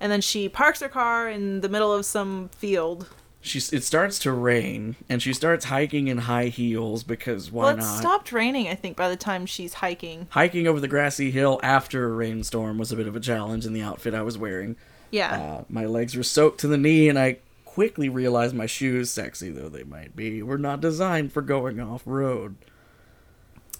And 0.00 0.10
then 0.12 0.20
she 0.20 0.48
parks 0.48 0.80
her 0.80 0.88
car 0.88 1.28
in 1.28 1.60
the 1.60 1.68
middle 1.68 1.92
of 1.92 2.04
some 2.04 2.50
field. 2.56 3.08
She's 3.40 3.72
it 3.72 3.84
starts 3.84 4.18
to 4.20 4.32
rain 4.32 4.96
and 5.08 5.22
she 5.22 5.32
starts 5.32 5.66
hiking 5.66 6.08
in 6.08 6.18
high 6.18 6.46
heels 6.46 7.04
because 7.04 7.52
why 7.52 7.66
well, 7.66 7.74
it 7.74 7.78
not? 7.78 7.98
stopped 7.98 8.32
raining, 8.32 8.68
I 8.68 8.74
think, 8.74 8.96
by 8.96 9.08
the 9.08 9.16
time 9.16 9.46
she's 9.46 9.74
hiking. 9.74 10.26
Hiking 10.30 10.66
over 10.66 10.80
the 10.80 10.88
grassy 10.88 11.30
hill 11.30 11.60
after 11.62 12.04
a 12.04 12.12
rainstorm 12.12 12.78
was 12.78 12.90
a 12.90 12.96
bit 12.96 13.06
of 13.06 13.14
a 13.14 13.20
challenge 13.20 13.64
in 13.64 13.72
the 13.72 13.82
outfit 13.82 14.12
I 14.12 14.22
was 14.22 14.36
wearing. 14.36 14.76
Yeah. 15.10 15.40
Uh, 15.40 15.64
my 15.68 15.86
legs 15.86 16.16
were 16.16 16.22
soaked 16.22 16.60
to 16.60 16.68
the 16.68 16.76
knee, 16.76 17.08
and 17.08 17.18
I 17.18 17.38
quickly 17.64 18.08
realized 18.08 18.54
my 18.54 18.66
shoes, 18.66 19.10
sexy 19.10 19.50
though 19.50 19.68
they 19.68 19.84
might 19.84 20.16
be, 20.16 20.42
were 20.42 20.58
not 20.58 20.80
designed 20.80 21.32
for 21.32 21.42
going 21.42 21.80
off 21.80 22.02
road. 22.04 22.56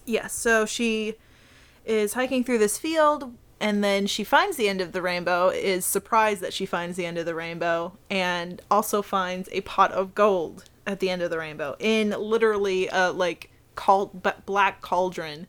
Yes, 0.07 0.33
so 0.33 0.65
she 0.65 1.17
is 1.85 2.15
hiking 2.15 2.45
through 2.45 2.59
this 2.59 2.79
field 2.79 3.35
and 3.61 3.83
then 3.83 4.07
she 4.07 4.25
finds 4.25 4.57
the 4.57 4.69
end 4.69 4.81
of 4.81 4.93
the 4.93 5.03
rainbow, 5.03 5.49
is 5.49 5.85
surprised 5.85 6.41
that 6.41 6.53
she 6.53 6.67
finds 6.67 6.97
the 6.97 7.07
end 7.07 7.19
of 7.19 7.27
the 7.27 7.35
rainbow, 7.35 7.93
and 8.09 8.63
also 8.71 9.03
finds 9.03 9.49
a 9.53 9.61
pot 9.63 9.93
of 9.93 10.15
gold 10.15 10.65
at 10.87 11.01
the 11.01 11.11
end 11.11 11.23
of 11.23 11.31
the 11.31 11.39
rainbow 11.39 11.77
in 11.79 12.11
literally 12.11 12.89
a 12.89 13.11
like 13.11 13.51
cal- 13.77 14.13
black 14.47 14.81
cauldron, 14.81 15.47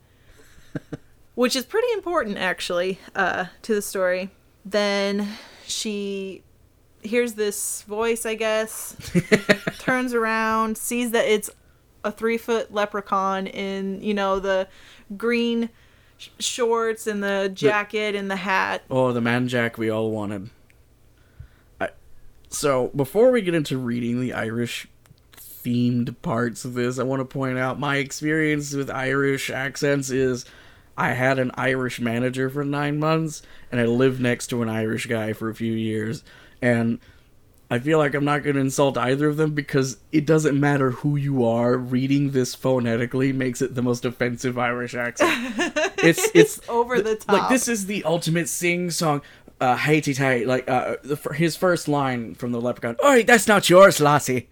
which 1.35 1.55
is 1.55 1.65
pretty 1.65 1.91
important 1.93 2.37
actually 2.37 2.99
uh, 3.15 3.45
to 3.61 3.75
the 3.75 3.81
story. 3.81 4.29
Then 4.65 5.27
she 5.65 6.43
hears 7.01 7.33
this 7.33 7.83
voice, 7.83 8.25
I 8.25 8.35
guess, 8.35 8.95
turns 9.79 10.13
around, 10.13 10.77
sees 10.77 11.11
that 11.11 11.25
it's 11.25 11.49
a 12.03 12.11
three 12.11 12.37
foot 12.37 12.73
leprechaun 12.73 13.47
in, 13.47 14.01
you 14.01 14.13
know, 14.13 14.39
the 14.39 14.67
green 15.17 15.69
sh- 16.19 16.29
shorts 16.39 17.07
and 17.07 17.23
the 17.23 17.49
jacket 17.53 18.15
and 18.15 18.29
the 18.29 18.35
hat. 18.35 18.83
Oh, 18.89 19.11
the 19.11 19.21
man 19.21 19.47
jack 19.47 19.77
we 19.77 19.89
all 19.89 20.11
wanted. 20.11 20.49
I, 21.81 21.89
so, 22.49 22.89
before 22.95 23.31
we 23.31 23.41
get 23.41 23.55
into 23.55 23.77
reading 23.77 24.21
the 24.21 24.33
Irish 24.33 24.87
themed 25.35 26.15
parts 26.21 26.65
of 26.65 26.73
this, 26.73 26.99
I 26.99 27.03
want 27.03 27.21
to 27.21 27.25
point 27.25 27.57
out 27.57 27.79
my 27.79 27.97
experience 27.97 28.73
with 28.73 28.89
Irish 28.89 29.49
accents 29.49 30.09
is 30.09 30.45
I 30.97 31.13
had 31.13 31.39
an 31.39 31.51
Irish 31.55 31.99
manager 31.99 32.49
for 32.49 32.63
nine 32.63 32.99
months, 32.99 33.41
and 33.71 33.79
I 33.79 33.85
lived 33.85 34.19
next 34.19 34.47
to 34.47 34.61
an 34.61 34.69
Irish 34.69 35.05
guy 35.05 35.33
for 35.33 35.49
a 35.49 35.55
few 35.55 35.73
years, 35.73 36.23
and 36.61 36.99
I 37.71 37.77
feel 37.77 37.99
like 37.99 38.15
I'm 38.15 38.25
not 38.25 38.43
going 38.43 38.55
to 38.55 38.61
insult 38.61 38.97
either 38.97 39.27
of 39.27 39.37
them 39.37 39.53
because 39.53 39.97
it 40.11 40.25
doesn't 40.25 40.59
matter 40.59 40.91
who 40.91 41.15
you 41.15 41.45
are. 41.45 41.77
Reading 41.77 42.31
this 42.31 42.55
phonetically 42.55 43.31
makes 43.31 43.61
it 43.61 43.75
the 43.75 43.83
most 43.83 44.05
offensive 44.05 44.57
Irish 44.57 44.95
accent. 44.95 45.75
It's 46.01 46.31
it's 46.33 46.61
over 46.69 47.01
the 47.01 47.17
top. 47.17 47.27
Like 47.27 47.49
this 47.49 47.67
is 47.67 47.85
the 47.85 48.05
ultimate 48.05 48.47
sing 48.47 48.89
song. 48.89 49.21
Uh, 49.59 49.75
Haiti 49.75 50.13
tight, 50.13 50.47
like 50.47 50.69
uh, 50.69 50.95
the, 51.03 51.17
his 51.33 51.57
first 51.57 51.89
line 51.89 52.35
from 52.35 52.53
the 52.53 52.61
Leprechaun. 52.61 52.95
Oh, 53.01 53.21
that's 53.23 53.49
not 53.49 53.69
yours, 53.69 53.99
Lassie. 53.99 54.47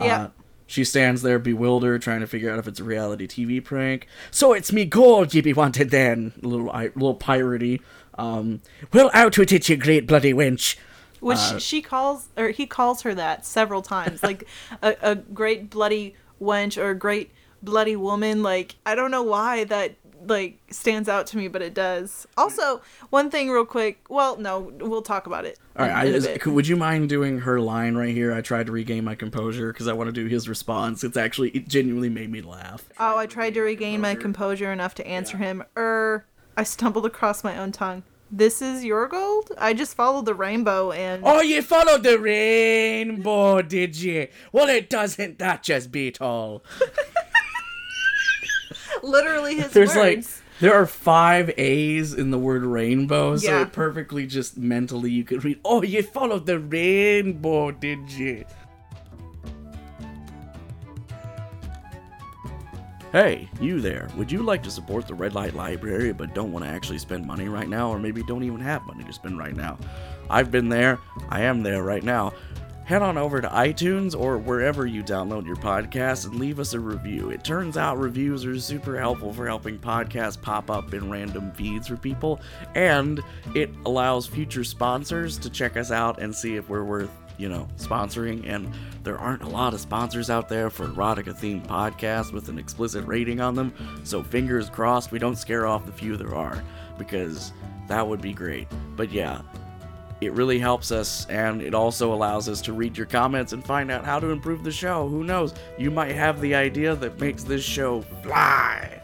Yeah. 0.00 0.18
Uh, 0.18 0.28
she 0.66 0.82
stands 0.82 1.20
there 1.20 1.38
bewildered, 1.38 2.00
trying 2.00 2.20
to 2.20 2.26
figure 2.26 2.50
out 2.50 2.58
if 2.58 2.66
it's 2.66 2.80
a 2.80 2.84
reality 2.84 3.26
TV 3.26 3.62
prank. 3.62 4.08
So 4.30 4.54
it's 4.54 4.72
me 4.72 4.86
gold 4.86 5.34
ye 5.34 5.42
be 5.42 5.52
wanted 5.52 5.90
then, 5.90 6.32
a 6.42 6.48
little 6.48 6.66
little 6.66 7.16
piratey. 7.16 7.82
Um, 8.16 8.62
well, 8.92 9.10
out 9.12 9.36
with 9.36 9.52
it, 9.52 9.68
you 9.68 9.76
great 9.76 10.06
bloody 10.06 10.32
wench. 10.32 10.76
Which 11.24 11.38
Uh, 11.38 11.58
she 11.58 11.80
calls, 11.80 12.28
or 12.36 12.50
he 12.50 12.66
calls 12.66 13.00
her 13.02 13.14
that 13.14 13.46
several 13.46 13.80
times, 13.80 14.22
like 14.22 14.46
a, 14.82 14.94
a 15.00 15.14
great 15.14 15.70
bloody 15.70 16.14
wench 16.40 16.76
or 16.76 16.90
a 16.90 16.94
great 16.94 17.30
bloody 17.62 17.96
woman. 17.96 18.42
Like 18.42 18.74
I 18.84 18.94
don't 18.94 19.10
know 19.10 19.22
why 19.22 19.64
that 19.64 19.96
like 20.28 20.58
stands 20.70 21.08
out 21.08 21.26
to 21.28 21.36
me, 21.38 21.48
but 21.48 21.62
it 21.62 21.72
does. 21.74 22.26
Also, 22.36 22.82
one 23.10 23.30
thing 23.30 23.50
real 23.50 23.64
quick. 23.64 24.04
Well, 24.08 24.36
no, 24.36 24.72
we'll 24.80 25.02
talk 25.02 25.26
about 25.26 25.44
it. 25.46 25.58
All 25.76 25.86
right, 25.86 25.94
I, 25.94 26.04
in 26.04 26.14
a 26.14 26.16
is, 26.16 26.46
would 26.46 26.68
you 26.68 26.76
mind 26.76 27.08
doing 27.08 27.40
her 27.40 27.58
line 27.60 27.94
right 27.94 28.14
here? 28.14 28.32
I 28.32 28.40
tried 28.40 28.66
to 28.66 28.72
regain 28.72 29.04
my 29.04 29.14
composure 29.14 29.72
because 29.72 29.88
I 29.88 29.92
want 29.92 30.08
to 30.08 30.12
do 30.12 30.26
his 30.26 30.48
response. 30.48 31.04
It's 31.04 31.16
actually 31.16 31.50
it 31.50 31.68
genuinely 31.68 32.10
made 32.10 32.30
me 32.30 32.42
laugh. 32.42 32.86
Oh, 32.98 33.16
I 33.16 33.26
tried 33.26 33.54
to 33.54 33.62
regain 33.62 34.00
my 34.00 34.14
composure 34.14 34.72
enough 34.72 34.94
to 34.96 35.06
answer 35.06 35.38
him. 35.38 35.64
Er, 35.76 36.26
I 36.56 36.64
stumbled 36.64 37.06
across 37.06 37.42
my 37.42 37.56
own 37.56 37.72
tongue. 37.72 38.02
This 38.36 38.60
is 38.60 38.84
your 38.84 39.06
gold? 39.06 39.52
I 39.58 39.74
just 39.74 39.94
followed 39.94 40.26
the 40.26 40.34
rainbow 40.34 40.90
and 40.90 41.22
Oh, 41.24 41.40
you 41.40 41.62
followed 41.62 42.02
the 42.02 42.18
rainbow, 42.18 43.62
did 43.62 43.94
you? 43.96 44.26
Well, 44.50 44.68
it 44.68 44.90
doesn't 44.90 45.38
that 45.38 45.62
just 45.62 45.92
beat 45.92 46.20
all? 46.20 46.64
literally 49.04 49.54
his 49.56 49.72
There's 49.72 49.94
like 49.94 50.24
there 50.60 50.74
are 50.74 50.86
five 50.86 51.52
A's 51.56 52.12
in 52.12 52.32
the 52.32 52.38
word 52.38 52.64
rainbow, 52.64 53.36
so 53.36 53.48
Yeah. 53.50 53.62
it 53.62 53.72
perfectly 53.72 54.26
just 54.26 54.58
mentally 54.58 55.12
you 55.12 55.22
could 55.22 55.44
read. 55.44 55.60
Oh, 55.64 55.82
you 55.82 56.02
followed 56.02 56.46
the 56.46 56.58
rainbow, 56.58 57.70
did 57.70 58.10
you? 58.10 58.44
Hey, 63.14 63.48
you 63.60 63.80
there. 63.80 64.08
Would 64.16 64.32
you 64.32 64.42
like 64.42 64.60
to 64.64 64.72
support 64.72 65.06
the 65.06 65.14
Red 65.14 65.36
Light 65.36 65.54
Library 65.54 66.12
but 66.12 66.34
don't 66.34 66.50
want 66.50 66.64
to 66.64 66.68
actually 66.68 66.98
spend 66.98 67.24
money 67.24 67.48
right 67.48 67.68
now, 67.68 67.88
or 67.88 68.00
maybe 68.00 68.24
don't 68.24 68.42
even 68.42 68.58
have 68.58 68.84
money 68.86 69.04
to 69.04 69.12
spend 69.12 69.38
right 69.38 69.54
now? 69.54 69.78
I've 70.28 70.50
been 70.50 70.68
there. 70.68 70.98
I 71.28 71.42
am 71.42 71.62
there 71.62 71.84
right 71.84 72.02
now. 72.02 72.32
Head 72.84 73.02
on 73.02 73.16
over 73.16 73.40
to 73.40 73.46
iTunes 73.46 74.18
or 74.18 74.36
wherever 74.36 74.84
you 74.84 75.04
download 75.04 75.46
your 75.46 75.54
podcasts 75.54 76.26
and 76.26 76.40
leave 76.40 76.58
us 76.58 76.74
a 76.74 76.80
review. 76.80 77.30
It 77.30 77.44
turns 77.44 77.76
out 77.76 78.00
reviews 78.00 78.44
are 78.44 78.58
super 78.58 78.98
helpful 78.98 79.32
for 79.32 79.46
helping 79.46 79.78
podcasts 79.78 80.42
pop 80.42 80.68
up 80.68 80.92
in 80.92 81.08
random 81.08 81.52
feeds 81.52 81.86
for 81.86 81.96
people, 81.96 82.40
and 82.74 83.20
it 83.54 83.70
allows 83.86 84.26
future 84.26 84.64
sponsors 84.64 85.38
to 85.38 85.48
check 85.48 85.76
us 85.76 85.92
out 85.92 86.20
and 86.20 86.34
see 86.34 86.56
if 86.56 86.68
we're 86.68 86.82
worth 86.82 87.12
you 87.38 87.48
know, 87.48 87.68
sponsoring, 87.76 88.48
and 88.48 88.72
there 89.02 89.18
aren't 89.18 89.42
a 89.42 89.48
lot 89.48 89.74
of 89.74 89.80
sponsors 89.80 90.30
out 90.30 90.48
there 90.48 90.70
for 90.70 90.86
erotica 90.86 91.34
themed 91.34 91.66
podcasts 91.66 92.32
with 92.32 92.48
an 92.48 92.58
explicit 92.58 93.04
rating 93.06 93.40
on 93.40 93.54
them, 93.54 93.72
so 94.04 94.22
fingers 94.22 94.70
crossed 94.70 95.12
we 95.12 95.18
don't 95.18 95.36
scare 95.36 95.66
off 95.66 95.86
the 95.86 95.92
few 95.92 96.16
there 96.16 96.34
are, 96.34 96.62
because 96.98 97.52
that 97.88 98.06
would 98.06 98.20
be 98.20 98.32
great. 98.32 98.68
But 98.96 99.10
yeah, 99.10 99.42
it 100.20 100.32
really 100.32 100.58
helps 100.58 100.92
us, 100.92 101.26
and 101.26 101.60
it 101.60 101.74
also 101.74 102.14
allows 102.14 102.48
us 102.48 102.60
to 102.62 102.72
read 102.72 102.96
your 102.96 103.06
comments 103.06 103.52
and 103.52 103.64
find 103.64 103.90
out 103.90 104.04
how 104.04 104.20
to 104.20 104.28
improve 104.28 104.64
the 104.64 104.72
show. 104.72 105.08
Who 105.08 105.24
knows? 105.24 105.54
You 105.78 105.90
might 105.90 106.14
have 106.14 106.40
the 106.40 106.54
idea 106.54 106.94
that 106.96 107.20
makes 107.20 107.44
this 107.44 107.64
show 107.64 108.02
fly. 108.22 109.02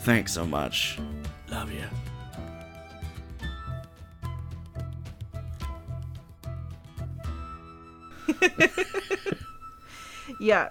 Thanks 0.00 0.32
so 0.32 0.46
much. 0.46 0.98
Love 1.50 1.72
you. 1.72 1.84
Yeah. 10.40 10.70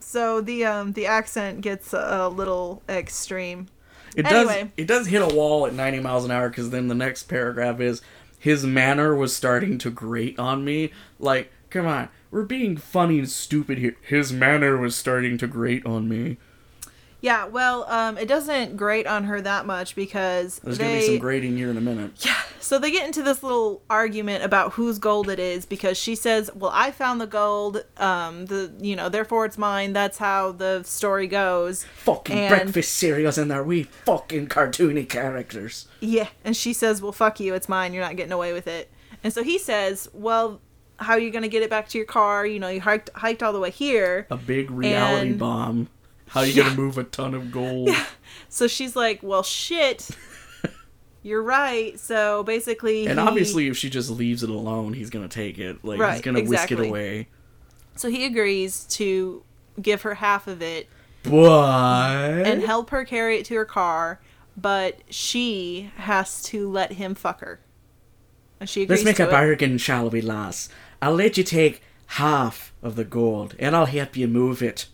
So 0.00 0.40
the 0.40 0.64
um 0.64 0.92
the 0.92 1.06
accent 1.06 1.60
gets 1.60 1.92
a 1.92 2.28
little 2.28 2.82
extreme. 2.88 3.68
It 4.14 4.26
Anyway. 4.26 4.62
does. 4.64 4.70
It 4.76 4.86
does 4.86 5.06
hit 5.08 5.22
a 5.22 5.34
wall 5.34 5.66
at 5.66 5.74
90 5.74 6.00
miles 6.00 6.24
an 6.24 6.30
hour 6.30 6.48
because 6.48 6.70
then 6.70 6.88
the 6.88 6.94
next 6.94 7.24
paragraph 7.24 7.80
is 7.80 8.02
his 8.38 8.64
manner 8.64 9.14
was 9.14 9.34
starting 9.34 9.78
to 9.78 9.90
grate 9.90 10.38
on 10.38 10.64
me. 10.64 10.92
Like, 11.18 11.50
come 11.70 11.86
on, 11.86 12.08
we're 12.30 12.44
being 12.44 12.76
funny 12.76 13.18
and 13.18 13.28
stupid 13.28 13.78
here. 13.78 13.96
His 14.02 14.32
manner 14.32 14.76
was 14.76 14.96
starting 14.96 15.38
to 15.38 15.46
grate 15.46 15.84
on 15.86 16.08
me. 16.08 16.38
Yeah, 17.26 17.46
well, 17.46 17.84
um 17.90 18.16
it 18.18 18.28
doesn't 18.28 18.76
grate 18.76 19.08
on 19.08 19.24
her 19.24 19.40
that 19.40 19.66
much 19.66 19.96
because 19.96 20.60
There's 20.60 20.78
they 20.78 20.84
gonna 20.84 20.98
be 21.00 21.06
some 21.06 21.18
grating 21.18 21.56
here 21.56 21.70
in 21.70 21.76
a 21.76 21.80
minute. 21.80 22.12
Yeah, 22.24 22.40
so 22.60 22.78
they 22.78 22.92
get 22.92 23.04
into 23.04 23.20
this 23.24 23.42
little 23.42 23.82
argument 23.90 24.44
about 24.44 24.74
whose 24.74 25.00
gold 25.00 25.28
it 25.28 25.40
is 25.40 25.66
because 25.66 25.98
she 25.98 26.14
says, 26.14 26.52
"Well, 26.54 26.70
I 26.72 26.92
found 26.92 27.20
the 27.20 27.26
gold. 27.26 27.84
Um 27.96 28.46
the 28.46 28.72
you 28.80 28.94
know, 28.94 29.08
therefore 29.08 29.44
it's 29.44 29.58
mine. 29.58 29.92
That's 29.92 30.18
how 30.18 30.52
the 30.52 30.84
story 30.84 31.26
goes." 31.26 31.84
Fucking 31.96 32.38
And- 32.38 32.48
breakfast 32.54 32.94
cereals 32.94 33.38
and 33.38 33.50
there. 33.50 33.64
We 33.64 33.82
fucking 34.04 34.46
cartoony 34.46 35.08
characters. 35.08 35.88
Yeah, 35.98 36.28
and 36.44 36.56
she 36.56 36.72
says, 36.72 37.02
"Well, 37.02 37.10
fuck 37.10 37.40
you. 37.40 37.54
It's 37.54 37.68
mine. 37.68 37.92
You're 37.92 38.04
not 38.04 38.14
getting 38.14 38.32
away 38.40 38.52
with 38.52 38.68
it." 38.68 38.88
And 39.24 39.32
so 39.32 39.42
he 39.42 39.58
says, 39.58 40.08
"Well, 40.12 40.60
how 40.98 41.14
are 41.14 41.18
you 41.18 41.32
going 41.32 41.42
to 41.42 41.48
get 41.48 41.62
it 41.64 41.70
back 41.70 41.88
to 41.88 41.98
your 41.98 42.06
car? 42.06 42.46
You 42.46 42.60
know, 42.60 42.68
you 42.68 42.80
hiked 42.82 43.10
hiked 43.16 43.42
all 43.42 43.52
the 43.52 43.58
way 43.66 43.72
here." 43.72 44.28
A 44.30 44.36
big 44.36 44.70
reality 44.70 45.30
And- 45.30 45.38
bomb. 45.40 45.88
How 46.28 46.40
are 46.40 46.46
you 46.46 46.52
Yeah. 46.52 46.64
gonna 46.64 46.76
move 46.76 46.98
a 46.98 47.04
ton 47.04 47.34
of 47.34 47.50
gold? 47.52 47.90
So 48.48 48.66
she's 48.68 48.94
like, 48.96 49.22
"Well, 49.22 49.42
shit. 49.42 50.08
You're 51.22 51.42
right." 51.42 51.98
So 51.98 52.42
basically, 52.44 53.06
And 53.06 53.18
he- 53.18 53.26
obviously, 53.26 53.68
if 53.68 53.76
she 53.76 53.90
just 53.90 54.10
leaves 54.10 54.42
it 54.42 54.50
alone, 54.50 54.92
he's 54.92 55.10
gonna 55.10 55.28
take 55.28 55.58
it. 55.58 55.84
Like 55.84 56.00
he's 56.14 56.22
gonna 56.22 56.42
whisk 56.44 56.70
it 56.72 56.80
away. 56.80 57.28
so 57.96 58.08
he 58.10 58.24
agrees 58.24 58.84
to 58.90 59.42
give 59.80 60.02
her 60.02 60.14
half 60.14 60.46
of 60.46 60.62
it 60.62 60.88
What? 61.24 61.40
and 62.46 62.62
help 62.62 62.90
her 62.90 63.04
carry 63.04 63.38
it 63.38 63.44
to 63.46 63.54
her 63.54 63.64
car, 63.64 64.20
but 64.56 65.00
she 65.10 65.90
has 65.96 66.42
to 66.44 66.68
let 66.70 66.92
him 66.92 67.14
fuck 67.14 67.40
her. 67.40 67.60
And 68.60 68.68
she 68.68 68.82
agrees 68.82 69.00
Let's 69.00 69.04
make 69.04 69.16
to 69.16 69.24
a 69.24 69.28
it. 69.28 69.30
bargain, 69.30 69.76
shall 69.78 70.08
we, 70.08 70.20
lass? 70.22 70.68
I'll 71.02 71.14
let 71.14 71.36
you 71.36 71.44
take 71.44 71.82
half 72.06 72.72
of 72.82 72.96
the 72.96 73.04
gold, 73.04 73.54
and 73.58 73.76
I'll 73.76 73.86
help 73.86 74.16
you 74.16 74.26
move 74.28 74.62
it. 74.62 74.86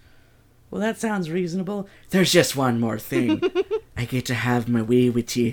Well, 0.72 0.80
that 0.80 0.98
sounds 0.98 1.30
reasonable. 1.30 1.86
There's 2.08 2.32
just 2.32 2.56
one 2.56 2.80
more 2.80 2.98
thing. 2.98 3.42
I 3.96 4.06
get 4.06 4.24
to 4.24 4.34
have 4.34 4.70
my 4.70 4.80
way 4.80 5.10
with 5.10 5.36
you. 5.36 5.52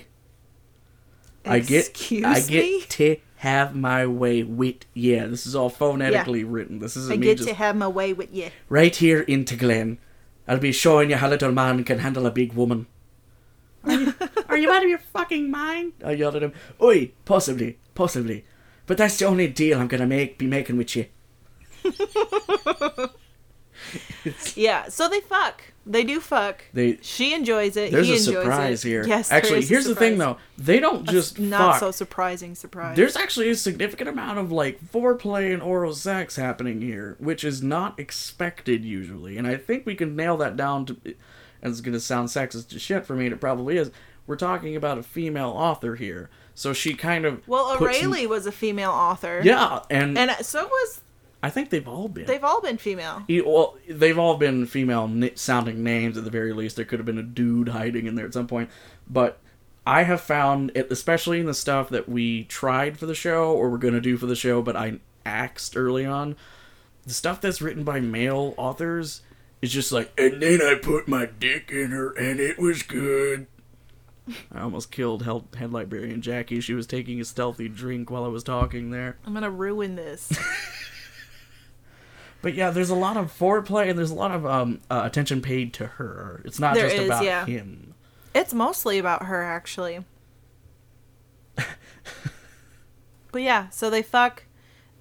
I 1.43 1.59
get, 1.59 1.89
Excuse 1.89 2.25
I 2.25 2.39
get 2.39 2.63
me? 2.63 2.81
to 2.87 3.17
have 3.35 3.75
my 3.75 4.05
way 4.07 4.43
with 4.43 4.77
yeah. 4.93 5.25
This 5.25 5.45
is 5.45 5.57
all 5.57 5.69
phonetically 5.69 6.45
written. 6.45 6.79
This 6.79 6.95
isn't 6.95 7.11
I 7.11 7.17
me 7.17 7.27
get 7.27 7.39
just 7.39 7.49
to 7.49 7.55
have 7.55 7.75
my 7.75 7.89
way 7.89 8.13
with 8.13 8.33
you. 8.33 8.49
right 8.69 8.95
here 8.95 9.19
into 9.19 9.57
Glen. 9.57 9.97
I'll 10.47 10.57
be 10.57 10.71
showing 10.71 11.09
you 11.09 11.17
how 11.17 11.27
a 11.27 11.31
little 11.31 11.51
man 11.51 11.83
can 11.83 11.99
handle 11.99 12.25
a 12.25 12.31
big 12.31 12.53
woman. 12.53 12.87
Are 13.83 13.91
you, 13.91 14.13
are 14.47 14.57
you 14.57 14.71
out 14.71 14.83
of 14.83 14.89
your 14.89 14.99
fucking 14.99 15.51
mind? 15.51 15.93
I 16.01 16.13
yelled 16.13 16.37
at 16.37 16.43
him. 16.43 16.53
Oi, 16.81 17.11
possibly, 17.25 17.77
possibly. 17.93 18.45
But 18.85 18.97
that's 18.97 19.17
the 19.19 19.25
only 19.25 19.49
deal 19.49 19.81
I'm 19.81 19.89
gonna 19.89 20.07
make 20.07 20.37
be 20.37 20.47
making 20.47 20.77
with 20.77 20.95
you. 20.95 21.07
Yeah, 24.55 24.89
so 24.89 25.07
they 25.09 25.21
fuck. 25.21 25.61
They 25.85 26.03
do 26.03 26.19
fuck. 26.19 26.63
They 26.73 26.99
She 27.01 27.33
enjoys 27.33 27.75
it. 27.77 27.91
there's 27.91 28.05
he 28.07 28.13
a 28.13 28.17
enjoys 28.17 28.43
surprise 28.43 28.85
it. 28.85 28.87
here. 28.89 29.07
Yes, 29.07 29.31
actually, 29.31 29.63
here's 29.63 29.85
the 29.85 29.95
thing 29.95 30.17
though. 30.17 30.37
They 30.57 30.79
don't 30.79 31.07
just 31.09 31.39
Not 31.39 31.73
fuck. 31.73 31.79
so 31.79 31.91
surprising 31.91 32.53
surprise. 32.55 32.95
There's 32.95 33.15
actually 33.15 33.49
a 33.49 33.55
significant 33.55 34.09
amount 34.09 34.37
of 34.39 34.51
like 34.51 34.79
foreplay 34.91 35.51
and 35.53 35.61
oral 35.63 35.93
sex 35.93 36.35
happening 36.35 36.81
here, 36.81 37.15
which 37.19 37.43
is 37.43 37.63
not 37.63 37.99
expected 37.99 38.83
usually. 38.85 39.37
And 39.37 39.47
I 39.47 39.55
think 39.55 39.85
we 39.85 39.95
can 39.95 40.15
nail 40.15 40.37
that 40.37 40.55
down 40.55 40.85
to. 40.87 40.97
And 41.61 41.71
it's 41.71 41.81
gonna 41.81 41.99
sound 41.99 42.27
sexist 42.29 42.69
to 42.69 42.79
shit 42.79 43.05
for 43.05 43.15
me, 43.15 43.25
and 43.25 43.33
it 43.33 43.39
probably 43.41 43.77
is. 43.77 43.89
We're 44.27 44.35
talking 44.35 44.75
about 44.75 44.99
a 44.99 45.03
female 45.03 45.49
author 45.49 45.95
here, 45.95 46.29
so 46.53 46.71
she 46.71 46.93
kind 46.93 47.25
of 47.25 47.47
well, 47.47 47.73
some- 47.73 47.81
O'Reilly 47.83 48.27
was 48.27 48.45
a 48.45 48.51
female 48.51 48.91
author. 48.91 49.41
yeah, 49.43 49.79
and, 49.89 50.15
and 50.19 50.31
so 50.45 50.67
was 50.67 51.01
I 51.41 51.49
think 51.49 51.69
they've 51.69 51.87
all 51.87 52.07
been. 52.09 52.25
they've 52.25 52.43
all 52.43 52.61
been 52.61 52.77
female. 52.77 53.23
E- 53.29 53.41
well, 53.41 53.77
they've 53.87 54.19
all 54.19 54.35
been 54.37 54.65
female 54.65 55.09
sounding 55.35 55.83
names 55.83 56.17
at 56.17 56.25
the 56.25 56.29
very 56.29 56.51
least. 56.53 56.75
There 56.75 56.85
could 56.85 56.99
have 56.99 57.05
been 57.05 57.17
a 57.17 57.23
dude 57.23 57.69
hiding 57.69 58.07
in 58.07 58.15
there 58.15 58.25
at 58.25 58.33
some 58.33 58.47
point, 58.47 58.69
but 59.09 59.39
I 59.87 60.03
have 60.03 60.19
found 60.21 60.71
it, 60.75 60.91
especially 60.91 61.39
in 61.39 61.45
the 61.45 61.53
stuff 61.53 61.89
that 61.89 62.09
we 62.09 62.43
tried 62.43 62.97
for 62.99 63.05
the 63.05 63.15
show 63.15 63.53
or 63.53 63.69
we're 63.69 63.77
gonna 63.77 64.01
do 64.01 64.17
for 64.17 64.25
the 64.25 64.35
show, 64.35 64.61
but 64.61 64.75
I 64.75 64.99
axed 65.25 65.77
early 65.77 66.05
on. 66.05 66.35
The 67.05 67.13
stuff 67.13 67.39
that's 67.39 67.61
written 67.61 67.83
by 67.83 67.99
male 68.01 68.53
authors 68.57 69.21
It's 69.61 69.71
just 69.71 69.91
like, 69.91 70.11
and 70.17 70.41
then 70.41 70.61
I 70.61 70.75
put 70.75 71.07
my 71.07 71.25
dick 71.25 71.71
in 71.71 71.91
her, 71.91 72.11
and 72.11 72.39
it 72.39 72.59
was 72.59 72.83
good. 72.83 73.47
I 74.51 74.61
almost 74.61 74.91
killed 74.91 75.23
Hel- 75.23 75.47
head 75.57 75.71
librarian 75.71 76.21
Jackie. 76.21 76.61
She 76.61 76.73
was 76.73 76.85
taking 76.85 77.19
a 77.19 77.25
stealthy 77.25 77.67
drink 77.67 78.11
while 78.11 78.23
I 78.25 78.27
was 78.27 78.43
talking 78.43 78.91
there. 78.91 79.17
I'm 79.25 79.33
gonna 79.33 79.49
ruin 79.49 79.95
this. 79.95 80.31
But 82.41 82.53
yeah, 82.53 82.69
there's 82.69 82.89
a 82.89 82.95
lot 82.95 83.17
of 83.17 83.37
foreplay 83.37 83.89
and 83.89 83.97
there's 83.97 84.11
a 84.11 84.15
lot 84.15 84.31
of 84.31 84.45
um, 84.45 84.81
uh, 84.89 85.01
attention 85.03 85.41
paid 85.41 85.73
to 85.73 85.87
her. 85.87 86.41
It's 86.45 86.59
not 86.59 86.75
There 86.75 86.85
just 86.87 86.95
is, 86.95 87.05
about 87.07 87.23
yeah. 87.23 87.45
him. 87.45 87.93
it's 88.33 88.53
mostly 88.53 88.97
about 88.97 89.23
her, 89.23 89.43
actually. 89.43 90.05
but 93.31 93.41
yeah, 93.41 93.69
so 93.69 93.89
they 93.89 94.01
fuck. 94.01 94.43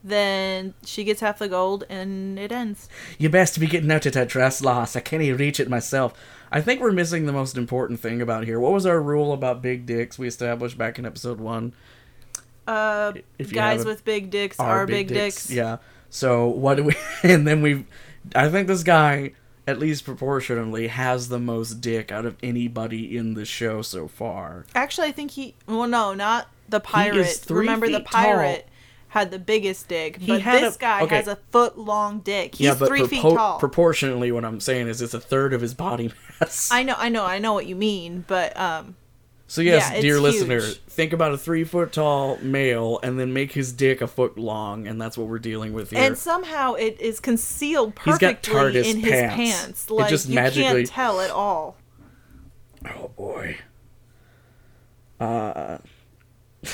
Then 0.03 0.75
she 0.85 1.05
gets 1.05 1.21
half 1.21 1.39
the 1.39 1.49
gold, 1.49 1.85
and 1.89 2.39
it 2.39 2.53
ends. 2.53 2.89
You 3.19 3.29
best 3.29 3.59
be 3.59 3.67
getting 3.67 3.91
out 3.91 4.07
of 4.07 4.13
that 4.13 4.29
dress, 4.29 4.63
Loss. 4.63 4.95
I 4.95 5.01
can't 5.01 5.23
even 5.23 5.39
reach 5.39 5.59
it 5.59 5.69
myself. 5.69 6.15
I 6.51 6.61
think 6.61 6.81
we're 6.81 6.93
missing 6.93 7.27
the 7.27 7.33
most 7.33 7.57
important 7.59 8.01
thing 8.01 8.23
about 8.23 8.45
here. 8.45 8.59
What 8.61 8.73
was 8.73 8.87
our 8.87 9.03
rule 9.03 9.33
about 9.33 9.61
big 9.61 9.87
dicks 9.87 10.19
we 10.19 10.27
established 10.27 10.79
back 10.79 10.99
in 10.99 11.05
episode 11.05 11.41
one? 11.41 11.75
Uh, 12.67 13.13
guys 13.53 13.85
with 13.85 14.05
big 14.05 14.31
dicks 14.31 14.59
are, 14.61 14.87
big, 14.87 15.09
dicks. 15.09 15.51
Yeah. 15.51 15.79
So 16.11 16.47
what 16.47 16.77
do 16.77 16.85
we? 16.85 16.95
And 17.23 17.47
then 17.47 17.63
we, 17.63 17.85
I 18.35 18.49
think 18.49 18.69
this 18.69 18.83
guy, 18.83 19.33
at 19.67 19.79
least 19.79 20.05
proportionally, 20.05 20.89
has 20.89 21.29
the 21.29 21.39
most 21.39 21.81
dick 21.81 22.11
out 22.13 22.25
of 22.25 22.37
anybody 22.43 23.17
in 23.17 23.35
the 23.35 23.45
show 23.45 23.83
so 23.83 24.09
far. 24.09 24.67
Actually, 24.75 25.09
I 25.09 25.13
think 25.13 25.33
he. 25.33 25.55
Well, 25.67 25.89
no, 25.89 26.15
not 26.15 26.49
the 26.69 26.81
pirate. 26.81 27.45
Remember, 27.49 27.87
the 27.87 27.99
feet 27.99 28.07
tall. 28.07 28.25
pirate 28.25 28.69
had 29.09 29.31
the 29.31 29.39
biggest 29.39 29.89
dick, 29.89 30.19
but 30.27 30.45
this 30.45 30.77
a- 30.77 30.79
guy 30.79 31.03
okay. 31.03 31.17
has 31.17 31.29
a 31.29 31.37
foot 31.51 31.79
long 31.79 32.21
dick. 32.21 32.55
He's 32.55 32.67
yeah, 32.67 32.77
but 32.79 32.89
three 32.89 33.07
feet 33.07 33.23
tall. 33.23 33.59
proportionally, 33.59 34.31
what 34.31 34.45
I'm 34.45 34.61
saying 34.61 34.89
is 34.89 35.01
it's 35.01 35.15
a 35.15 35.21
third 35.21 35.53
of 35.53 35.61
his 35.61 35.75
body 35.75 36.13
mass. 36.41 36.71
I 36.71 36.83
know, 36.83 36.95
I 36.97 37.09
know, 37.09 37.25
I 37.25 37.39
know 37.39 37.55
what 37.55 37.67
you 37.67 37.75
mean, 37.75 38.25
but 38.29 38.57
um, 38.59 38.97
So 39.51 39.63
yes, 39.63 39.91
Yeah, 39.95 40.01
dear 40.03 40.21
listener, 40.21 40.61
huge. 40.61 40.79
think 40.83 41.15
about 41.15 41.33
a 41.33 41.39
three 41.39 41.65
foot 41.65 41.91
tall 41.91 42.37
male 42.43 43.01
and 43.03 43.19
then 43.19 43.33
make 43.33 43.53
his 43.53 43.73
dick 43.73 44.03
a 44.03 44.07
foot 44.07 44.37
long, 44.39 44.87
and 44.87 45.01
that's 45.01 45.17
what 45.17 45.27
we're 45.27 45.39
dealing 45.39 45.73
with 45.73 45.91
here. 45.91 46.01
and 46.01 46.19
somehow 46.19 46.75
it 46.75 47.01
is 47.01 47.19
concealed 47.19 47.95
perfectly 47.95 48.77
in 48.91 48.99
his 48.99 49.11
pants. 49.11 49.35
pants. 49.37 49.87
It 49.87 49.91
Like 49.95 50.11
just 50.11 50.29
you 50.29 50.35
magically- 50.35 50.63
can't 50.85 50.89
tell 50.89 51.21
at 51.21 51.31
all. 51.31 51.77
oh 52.95 53.09
boy. 53.17 53.57
Uh. 55.19 55.79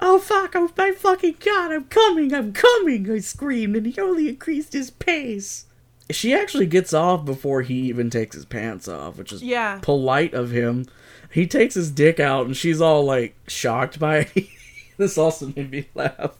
oh 0.00 0.18
fuck! 0.18 0.52
Oh 0.56 0.70
my 0.76 0.92
fucking 0.92 1.36
god! 1.40 1.70
I'm 1.72 1.84
coming! 1.84 2.32
I'm 2.32 2.52
coming! 2.52 3.10
I 3.10 3.18
screamed, 3.18 3.76
and 3.76 3.86
he 3.86 4.00
only 4.00 4.28
increased 4.28 4.72
his 4.72 4.90
pace. 4.90 5.66
She 6.10 6.32
actually 6.32 6.66
gets 6.66 6.94
off 6.94 7.26
before 7.26 7.60
he 7.62 7.74
even 7.82 8.08
takes 8.08 8.34
his 8.34 8.46
pants 8.46 8.88
off, 8.88 9.18
which 9.18 9.32
is 9.32 9.42
Yeah. 9.42 9.78
polite 9.82 10.32
of 10.32 10.50
him. 10.50 10.86
He 11.30 11.46
takes 11.46 11.74
his 11.74 11.90
dick 11.90 12.18
out, 12.20 12.46
and 12.46 12.56
she's 12.56 12.80
all 12.80 13.04
like 13.04 13.36
shocked 13.46 13.98
by 13.98 14.28
it. 14.34 14.46
this 14.96 15.18
also 15.18 15.52
made 15.54 15.70
me 15.70 15.88
laugh. 15.94 16.38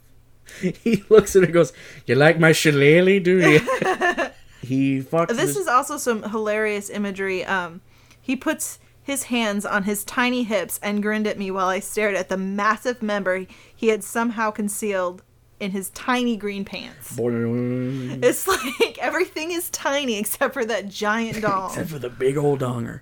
He 0.60 1.04
looks 1.08 1.36
at 1.36 1.40
her 1.42 1.46
and 1.46 1.54
goes, 1.54 1.72
"You 2.06 2.14
like 2.14 2.38
my 2.40 2.52
shillelagh, 2.52 3.20
do 3.20 3.38
you?" 3.38 3.58
he 4.62 5.02
fucks. 5.02 5.28
This 5.36 5.54
the- 5.54 5.60
is 5.60 5.68
also 5.68 5.96
some 5.98 6.22
hilarious 6.30 6.88
imagery. 6.90 7.44
Um, 7.44 7.80
he 8.20 8.34
puts 8.34 8.78
his 9.02 9.24
hands 9.24 9.64
on 9.64 9.84
his 9.84 10.04
tiny 10.04 10.42
hips 10.44 10.78
and 10.82 11.02
grinned 11.02 11.26
at 11.26 11.38
me 11.38 11.50
while 11.50 11.68
I 11.68 11.80
stared 11.80 12.14
at 12.14 12.28
the 12.28 12.36
massive 12.36 13.02
member 13.02 13.46
he 13.74 13.88
had 13.88 14.04
somehow 14.04 14.50
concealed 14.50 15.22
in 15.60 15.70
his 15.70 15.90
tiny 15.90 16.36
green 16.36 16.64
pants. 16.64 17.16
Boing. 17.16 18.22
It's 18.22 18.46
like 18.46 18.98
everything 18.98 19.50
is 19.50 19.70
tiny 19.70 20.18
except 20.18 20.52
for 20.54 20.64
that 20.66 20.88
giant 20.88 21.40
dong. 21.42 21.70
Except 21.70 21.88
for 21.90 21.98
the 21.98 22.10
big 22.10 22.36
old 22.36 22.60
donger. 22.60 23.00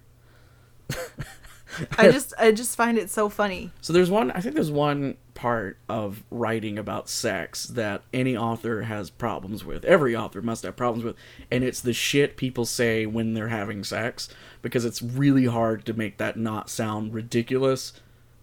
I 1.99 2.11
just 2.11 2.35
I 2.39 2.53
just 2.53 2.77
find 2.77 2.99
it 2.99 3.11
so 3.11 3.29
funny. 3.29 3.71
So 3.81 3.93
there's 3.93 4.11
one. 4.11 4.31
I 4.31 4.41
think 4.41 4.55
there's 4.55 4.71
one 4.71 5.17
part 5.35 5.79
of 5.89 6.23
writing 6.31 6.79
about 6.79 7.09
sex 7.09 7.65
that 7.67 8.03
any 8.13 8.37
author 8.37 8.83
has 8.83 9.11
problems 9.11 9.65
with. 9.65 9.85
Every 9.85 10.17
author 10.17 10.41
must 10.43 10.63
have 10.63 10.77
problems 10.77 11.05
with, 11.05 11.17
and 11.51 11.63
it's 11.63 11.81
the 11.81 11.93
shit 11.93 12.37
people 12.37 12.65
say 12.65 13.07
when 13.07 13.35
they're 13.35 13.49
having 13.49 13.85
sex 13.85 14.29
because 14.63 14.85
it's 14.85 15.03
really 15.03 15.47
hard 15.47 15.85
to 15.87 15.93
make 15.93 16.19
that 16.19 16.37
not 16.37 16.71
sound 16.71 17.15
ridiculous. 17.15 17.93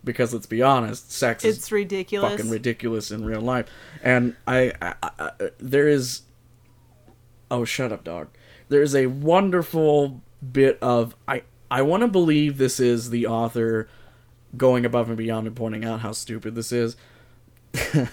Because 0.06 0.34
let's 0.34 0.46
be 0.46 0.62
honest, 0.62 1.12
sex 1.14 1.46
is 1.46 1.58
It's 1.58 1.72
ridiculous. 1.72 2.32
fucking 2.34 2.52
ridiculous 2.52 3.10
in 3.10 3.24
real 3.24 3.40
life. 3.40 3.68
And 4.04 4.36
I, 4.46 4.74
I, 4.82 4.94
I, 5.02 5.10
I 5.18 5.32
there 5.60 5.88
is 5.88 6.24
oh 7.50 7.64
shut 7.64 7.92
up 7.94 8.04
dog. 8.04 8.28
There 8.68 8.82
is 8.82 8.96
a 8.96 9.08
wonderful 9.08 10.22
bit 10.52 10.78
of 10.82 11.16
I 11.26 11.44
I 11.74 11.82
want 11.82 12.02
to 12.02 12.08
believe 12.08 12.60
this 12.60 12.80
is 12.80 13.10
the 13.10 13.26
author 13.26 13.90
going 14.56 14.86
above 14.86 15.08
and 15.08 15.18
beyond 15.18 15.48
and 15.48 15.56
pointing 15.56 15.84
out 15.84 16.02
how 16.02 16.12
stupid 16.12 16.54
this 16.54 16.72
is. 16.72 16.96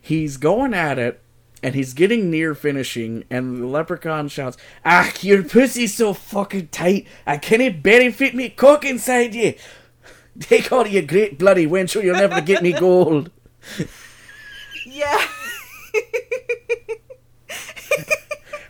he's 0.00 0.36
going 0.36 0.74
at 0.74 0.98
it 0.98 1.22
and 1.62 1.76
he's 1.76 1.94
getting 1.94 2.28
near 2.28 2.56
finishing 2.56 3.22
and 3.30 3.62
the 3.62 3.66
leprechaun 3.68 4.26
shouts, 4.26 4.56
"Ah, 4.84 5.12
your 5.20 5.44
pussy's 5.44 5.94
so 5.94 6.12
fucking 6.12 6.66
tight. 6.72 7.06
I 7.24 7.36
can't 7.36 7.80
barely 7.84 8.10
fit 8.10 8.34
me 8.34 8.48
cock 8.48 8.84
inside 8.84 9.32
you." 9.32 9.54
Take 10.40 10.72
all 10.72 10.84
your 10.84 11.04
great 11.04 11.38
bloody 11.38 11.68
wench 11.68 11.94
or 11.94 12.04
you'll 12.04 12.16
never 12.16 12.40
get 12.40 12.64
me 12.64 12.72
gold. 12.80 13.30
Yeah. 14.84 15.24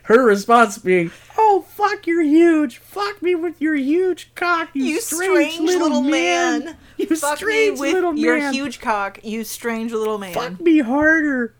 Her 0.03 0.23
response 0.23 0.77
being, 0.77 1.09
"Oh 1.55 1.61
fuck, 1.61 2.05
you're 2.05 2.21
huge. 2.21 2.79
Fuck 2.79 3.21
me 3.21 3.33
with 3.33 3.61
your 3.61 3.75
huge 3.75 4.33
cock, 4.35 4.69
you, 4.73 4.83
you 4.83 5.01
strange, 5.01 5.59
little, 5.59 6.01
man. 6.01 6.75
You 6.97 7.07
Fuck 7.15 7.41
me 7.41 7.45
strange 7.45 7.79
with 7.79 7.93
little 7.93 8.15
your 8.15 8.51
huge 8.51 8.79
cock, 8.79 9.19
you 9.23 9.43
strange 9.43 9.91
little 9.91 10.17
man. 10.17 10.33
Fuck 10.33 10.59
me 10.59 10.79
harder. 10.79 11.55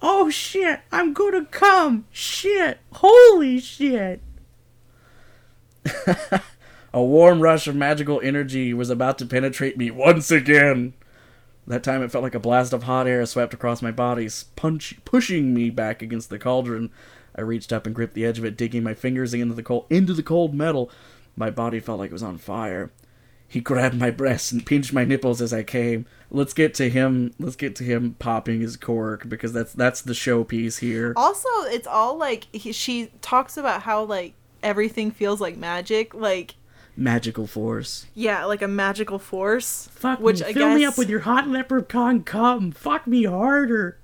Oh 0.00 0.30
shit, 0.30 0.80
I'm 0.90 1.12
gonna 1.12 1.44
come. 1.44 2.06
Shit, 2.10 2.78
holy 2.92 3.60
shit." 3.60 4.20
A 6.94 7.02
warm 7.02 7.40
rush 7.40 7.66
of 7.66 7.76
magical 7.76 8.20
energy 8.22 8.74
was 8.74 8.90
about 8.90 9.18
to 9.18 9.26
penetrate 9.26 9.76
me 9.78 9.90
once 9.90 10.30
again. 10.30 10.92
That 11.66 11.82
time 11.82 12.02
it 12.02 12.10
felt 12.10 12.24
like 12.24 12.34
a 12.34 12.40
blast 12.40 12.72
of 12.72 12.82
hot 12.82 13.06
air 13.06 13.24
swept 13.24 13.54
across 13.54 13.80
my 13.80 13.92
body, 13.92 14.28
punch, 14.56 14.96
pushing 15.04 15.54
me 15.54 15.70
back 15.70 16.02
against 16.02 16.28
the 16.28 16.38
cauldron. 16.38 16.90
I 17.34 17.40
reached 17.40 17.72
up 17.72 17.86
and 17.86 17.94
gripped 17.94 18.14
the 18.14 18.24
edge 18.24 18.38
of 18.38 18.44
it, 18.44 18.56
digging 18.56 18.82
my 18.82 18.94
fingers 18.94 19.32
into 19.34 19.54
the 19.54 19.62
cold, 19.62 19.86
into 19.90 20.14
the 20.14 20.22
cold 20.22 20.54
metal. 20.54 20.90
My 21.36 21.50
body 21.50 21.80
felt 21.80 21.98
like 21.98 22.10
it 22.10 22.12
was 22.12 22.22
on 22.22 22.38
fire. 22.38 22.90
He 23.48 23.60
grabbed 23.60 23.98
my 23.98 24.10
breasts 24.10 24.50
and 24.50 24.64
pinched 24.64 24.94
my 24.94 25.04
nipples 25.04 25.42
as 25.42 25.52
I 25.52 25.62
came. 25.62 26.06
Let's 26.30 26.54
get 26.54 26.72
to 26.74 26.88
him. 26.88 27.34
Let's 27.38 27.56
get 27.56 27.76
to 27.76 27.84
him 27.84 28.16
popping 28.18 28.60
his 28.62 28.76
cork 28.78 29.28
because 29.28 29.52
that's 29.52 29.74
that's 29.74 30.00
the 30.00 30.14
showpiece 30.14 30.78
here. 30.78 31.12
Also, 31.16 31.48
it's 31.64 31.86
all 31.86 32.16
like 32.16 32.46
he, 32.52 32.72
she 32.72 33.10
talks 33.20 33.58
about 33.58 33.82
how 33.82 34.04
like 34.04 34.32
everything 34.62 35.10
feels 35.10 35.40
like 35.40 35.56
magic, 35.58 36.14
like 36.14 36.54
Magical 36.96 37.46
force. 37.46 38.06
yeah, 38.14 38.44
like 38.44 38.60
a 38.60 38.68
magical 38.68 39.18
force. 39.18 39.88
Fuck 39.92 40.20
which 40.20 40.40
me. 40.40 40.46
I 40.46 40.52
Fill 40.52 40.74
me 40.74 40.84
up 40.84 40.98
with 40.98 41.08
your 41.08 41.20
hot 41.20 41.48
leprechaun 41.48 42.22
cum. 42.22 42.70
Fuck 42.70 43.06
me 43.06 43.24
harder. 43.24 43.98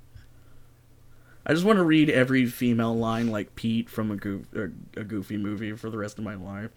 I 1.49 1.55
just 1.55 1.65
want 1.65 1.79
to 1.79 1.83
read 1.85 2.11
every 2.11 2.45
female 2.47 2.95
line 2.95 3.29
like 3.29 3.55
Pete 3.57 3.89
from 3.89 4.11
a, 4.11 4.17
goof, 4.17 4.47
a, 4.55 4.65
a 5.01 5.05
goofy 5.05 5.37
movie 5.39 5.73
for 5.73 5.89
the 5.89 5.97
rest 5.99 6.19
of 6.19 6.25
my 6.25 6.35
life. 6.35 6.71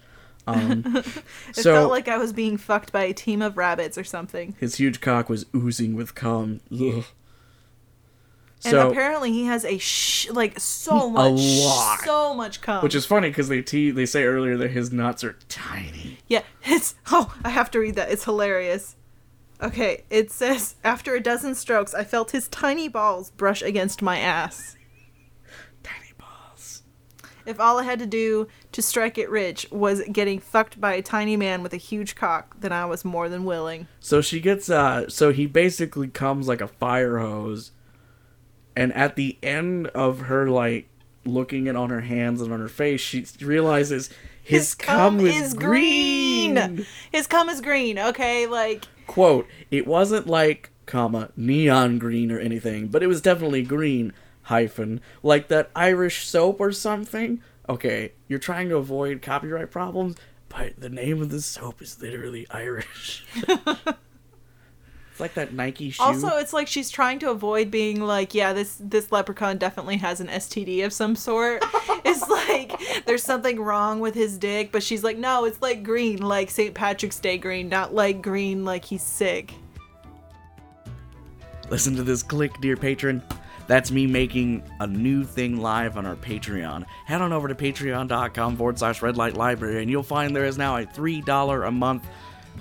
Um, 0.48 0.84
It 1.50 1.56
so 1.58 1.74
felt 1.76 1.92
like 1.92 2.08
I 2.08 2.18
was 2.18 2.32
being 2.34 2.58
fucked 2.58 2.92
by 2.92 3.04
a 3.04 3.14
team 3.14 3.42
of 3.42 3.58
rabbits 3.58 3.98
or 3.98 4.04
something. 4.04 4.56
his 4.60 4.76
huge 4.76 5.02
cock 5.02 5.30
was 5.30 5.46
oozing 5.56 5.94
with 5.96 6.16
cum. 6.16 6.62
Ugh. 6.74 7.04
And 8.64 8.72
So, 8.72 8.90
apparently 8.92 9.32
he 9.34 9.46
has 9.46 9.66
a 9.66 9.78
sh- 9.80 10.30
like 10.30 10.60
so 10.60 11.10
much, 11.10 11.34
lot. 11.34 12.00
so 12.06 12.34
much 12.36 12.62
cum. 12.62 12.84
which 12.84 12.94
is 12.96 13.06
funny 13.08 13.30
because 13.30 13.48
they 13.50 13.62
te- 13.64 13.90
they 13.92 14.06
say 14.06 14.24
earlier 14.24 14.56
that 14.58 14.70
his 14.70 14.92
nuts 14.92 15.24
are 15.24 15.36
tiny. 15.50 16.20
yeah, 16.28 16.44
it's 16.64 16.94
oh 17.12 17.36
I 17.44 17.50
have 17.50 17.72
to 17.72 17.80
read 17.80 17.96
that. 17.96 18.12
It's 18.12 18.24
hilarious. 18.26 18.96
Okay, 19.62 20.04
it 20.10 20.32
says 20.32 20.76
after 20.84 21.16
a 21.16 21.22
dozen 21.22 21.56
strokes, 21.56 21.94
I 21.94 22.04
felt 22.04 22.32
his 22.32 22.48
tiny 22.48 22.88
balls 22.88 23.32
brush 23.32 23.62
against 23.62 24.02
my 24.02 24.18
ass. 24.18 24.76
Tiny 25.84 26.14
balls. 26.18 26.82
If 27.46 27.60
all 27.60 27.78
I 27.80 27.84
had 27.84 28.00
to 28.00 28.08
do 28.08 28.48
to 28.72 28.82
strike 28.82 29.18
it 29.18 29.30
rich 29.30 29.68
was 29.72 30.02
getting 30.12 30.40
fucked 30.40 30.82
by 30.82 30.94
a 30.94 31.02
tiny 31.02 31.38
man 31.38 31.62
with 31.62 31.74
a 31.74 31.78
huge 31.78 32.16
cock, 32.16 32.56
then 32.60 32.72
I 32.72 32.86
was 32.86 33.06
more 33.06 33.30
than 33.30 33.44
willing. 33.44 33.88
So 34.00 34.22
she 34.22 34.40
gets 34.40 34.70
uh 34.70 35.10
so 35.10 35.32
he 35.32 35.46
basically 35.46 36.08
comes 36.08 36.48
like 36.48 36.62
a 36.62 36.68
fire 36.68 37.20
hose 37.20 37.72
and 38.76 38.94
at 38.94 39.16
the 39.16 39.38
end 39.44 39.88
of 39.88 40.22
her 40.22 40.50
like 40.50 40.88
looking 41.26 41.68
it 41.68 41.76
on 41.76 41.90
her 41.90 42.02
hands 42.02 42.42
and 42.42 42.52
on 42.52 42.60
her 42.60 42.68
face, 42.68 43.00
she 43.02 43.26
realizes 43.42 44.10
his, 44.44 44.74
cum, 44.74 45.20
is 45.20 45.54
green. 45.54 46.86
His 47.12 47.28
cum 47.28 47.48
is 47.48 47.62
green. 47.62 48.00
Okay, 48.00 48.48
like 48.48 48.86
Quote, 49.12 49.46
it 49.70 49.86
wasn't 49.86 50.26
like 50.26 50.72
comma 50.86 51.32
neon 51.36 52.00
green 52.00 52.32
or 52.32 52.40
anything, 52.40 52.88
but 52.88 53.04
it 53.04 53.08
was 53.08 53.20
definitely 53.20 53.62
green 53.62 54.14
hyphen 54.44 55.02
like 55.22 55.50
that 55.50 55.70
Irish 55.76 56.26
soap 56.26 56.62
or 56.62 56.72
something. 56.72 57.42
Okay, 57.68 58.14
you're 58.30 58.40
trying 58.40 58.70
to 58.70 58.78
avoid 58.78 59.22
copyright 59.22 59.70
problems, 59.70 60.16
but 60.48 60.80
the 60.80 60.88
name 60.88 61.22
of 61.22 61.30
the 61.30 61.42
soap 61.42 61.82
is 61.82 62.02
literally 62.02 62.48
Irish. 62.52 63.26
like 65.22 65.36
that 65.36 65.54
Nike 65.54 65.92
shoe. 65.92 66.04
Also, 66.04 66.28
it's 66.38 66.54
like 66.54 66.68
she's 66.68 66.90
trying 66.90 67.20
to 67.20 67.30
avoid 67.30 67.72
being 67.72 68.02
like, 68.02 68.34
yeah, 68.34 68.54
this 68.54 68.78
this 68.80 69.12
leprechaun 69.12 69.58
definitely 69.58 69.98
has 69.98 70.20
an 70.20 70.28
STD 70.28 70.86
of 70.86 70.92
some 70.92 71.16
sort. 71.16 71.64
it's 72.04 72.28
like 72.28 73.06
there's 73.06 73.24
something 73.24 73.60
wrong 73.60 74.00
with 74.00 74.16
his 74.16 74.38
dick, 74.38 74.72
but 74.72 74.84
she's 74.84 75.04
like, 75.04 75.18
no, 75.18 75.46
it's 75.46 75.62
like 75.62 75.84
green, 75.84 76.18
like 76.18 76.50
St. 76.50 76.74
Patrick's 76.74 77.20
Day 77.20 77.38
green, 77.38 77.70
not 77.70 77.94
like 77.94 78.22
green 78.22 78.66
like 78.66 78.84
he's 78.84 79.04
sick. 79.04 79.54
Listen 81.70 81.96
to 81.96 82.04
this 82.04 82.22
click, 82.22 82.52
dear 82.60 82.76
patron. 82.76 83.22
That's 83.68 83.92
me 83.92 84.06
making 84.06 84.64
a 84.82 84.88
new 84.88 85.24
thing 85.24 85.62
live 85.62 85.98
on 85.98 86.06
our 86.06 86.18
Patreon. 86.18 86.86
Head 87.06 87.22
on 87.22 87.32
over 87.32 87.48
to 87.48 87.56
patreon.com 87.56 88.58
forward 88.58 88.78
slash 88.78 89.02
red 89.02 89.16
light 89.16 89.38
library 89.38 89.82
and 89.82 89.90
you'll 89.90 90.04
find 90.04 90.36
there 90.36 90.44
is 90.44 90.58
now 90.58 90.76
a 90.76 90.86
$3 90.86 91.68
a 91.68 91.72
month 91.72 92.06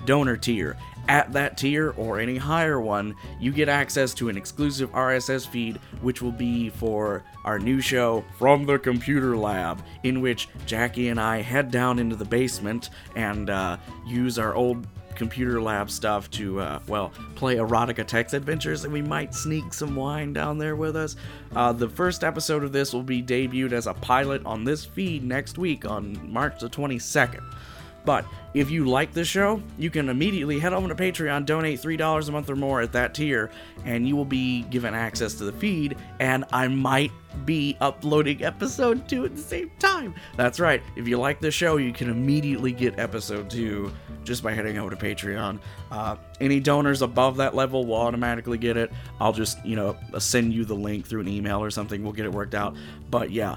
donor 0.05 0.37
tier. 0.37 0.77
At 1.09 1.33
that 1.33 1.57
tier 1.57 1.91
or 1.97 2.21
any 2.21 2.37
higher 2.37 2.81
one, 2.81 3.17
you 3.41 3.53
get 3.53 3.69
access 3.69 4.15
to 4.15 4.29
an 4.29 4.37
exclusive 4.37 4.93
RSS 4.93 5.47
feed, 5.47 5.79
which 6.03 6.23
will 6.23 6.33
be 6.33 6.71
for 6.71 7.25
our 7.45 7.59
new 7.59 7.81
show, 7.81 8.25
From 8.39 8.65
the 8.65 8.79
Computer 8.79 9.37
Lab, 9.37 9.83
in 10.05 10.21
which 10.21 10.49
Jackie 10.67 11.09
and 11.09 11.21
I 11.21 11.43
head 11.43 11.71
down 11.71 11.99
into 11.99 12.17
the 12.17 12.25
basement 12.25 12.91
and 13.17 13.51
uh, 13.51 13.77
use 14.07 14.39
our 14.39 14.55
old 14.55 14.87
computer 15.21 15.61
lab 15.61 15.91
stuff 15.91 16.31
to, 16.31 16.61
uh, 16.61 16.79
well, 16.87 17.13
play 17.35 17.57
erotica 17.57 18.07
text 18.07 18.33
adventures, 18.33 18.85
and 18.85 18.93
we 18.93 19.03
might 19.03 19.35
sneak 19.35 19.75
some 19.75 19.95
wine 19.95 20.33
down 20.33 20.57
there 20.57 20.77
with 20.77 20.97
us. 20.97 21.15
Uh, 21.55 21.73
the 21.73 21.89
first 21.89 22.25
episode 22.25 22.65
of 22.65 22.73
this 22.73 22.95
will 22.95 23.03
be 23.03 23.23
debuted 23.23 23.73
as 23.73 23.87
a 23.87 23.93
pilot 23.93 24.45
on 24.47 24.65
this 24.65 24.83
feed 24.83 25.23
next 25.23 25.59
week 25.59 25.85
on 25.85 26.19
March 26.33 26.61
the 26.61 26.71
22nd. 26.71 27.43
But 28.11 28.25
if 28.55 28.73
you 28.73 28.87
like 28.87 29.13
the 29.13 29.25
show, 29.25 29.63
you 29.79 29.89
can 29.89 30.09
immediately 30.09 30.59
head 30.59 30.73
over 30.73 30.89
to 30.89 30.97
Patreon, 30.97 31.47
donate 31.47 31.81
$3 31.81 32.29
a 32.29 32.33
month 32.33 32.51
or 32.51 32.57
more 32.57 32.81
at 32.81 32.91
that 32.91 33.15
tier, 33.15 33.53
and 33.85 34.09
you 34.09 34.17
will 34.17 34.25
be 34.25 34.63
given 34.63 34.95
access 34.95 35.35
to 35.35 35.45
the 35.45 35.53
feed, 35.53 35.97
and 36.19 36.45
I 36.53 36.67
might 36.67 37.13
be 37.45 37.77
uploading 37.81 38.43
episode 38.43 39.09
2 39.09 39.27
at 39.27 39.37
the 39.37 39.41
same 39.41 39.71
time. 39.79 40.17
That's 40.37 40.59
right, 40.59 40.83
if 40.97 41.07
you 41.07 41.21
like 41.21 41.41
the 41.41 41.53
show, 41.53 41.77
you 41.77 41.93
can 41.93 42.11
immediately 42.11 42.73
get 42.73 42.99
episode 42.99 43.49
2 43.49 43.93
just 44.25 44.43
by 44.43 44.55
heading 44.55 44.77
over 44.77 44.91
to 44.91 44.97
Patreon. 44.97 45.61
Uh, 45.93 46.17
any 46.41 46.59
donors 46.59 47.03
above 47.03 47.37
that 47.37 47.55
level 47.55 47.87
will 47.87 47.95
automatically 47.95 48.59
get 48.59 48.77
it. 48.77 48.91
I'll 49.21 49.33
just, 49.33 49.65
you 49.65 49.77
know, 49.77 49.97
send 50.19 50.53
you 50.53 50.65
the 50.65 50.75
link 50.75 51.07
through 51.07 51.21
an 51.21 51.29
email 51.29 51.63
or 51.63 51.71
something. 51.71 52.03
We'll 52.03 52.13
get 52.13 52.25
it 52.25 52.33
worked 52.33 52.57
out. 52.57 52.75
But 53.09 53.31
yeah, 53.31 53.55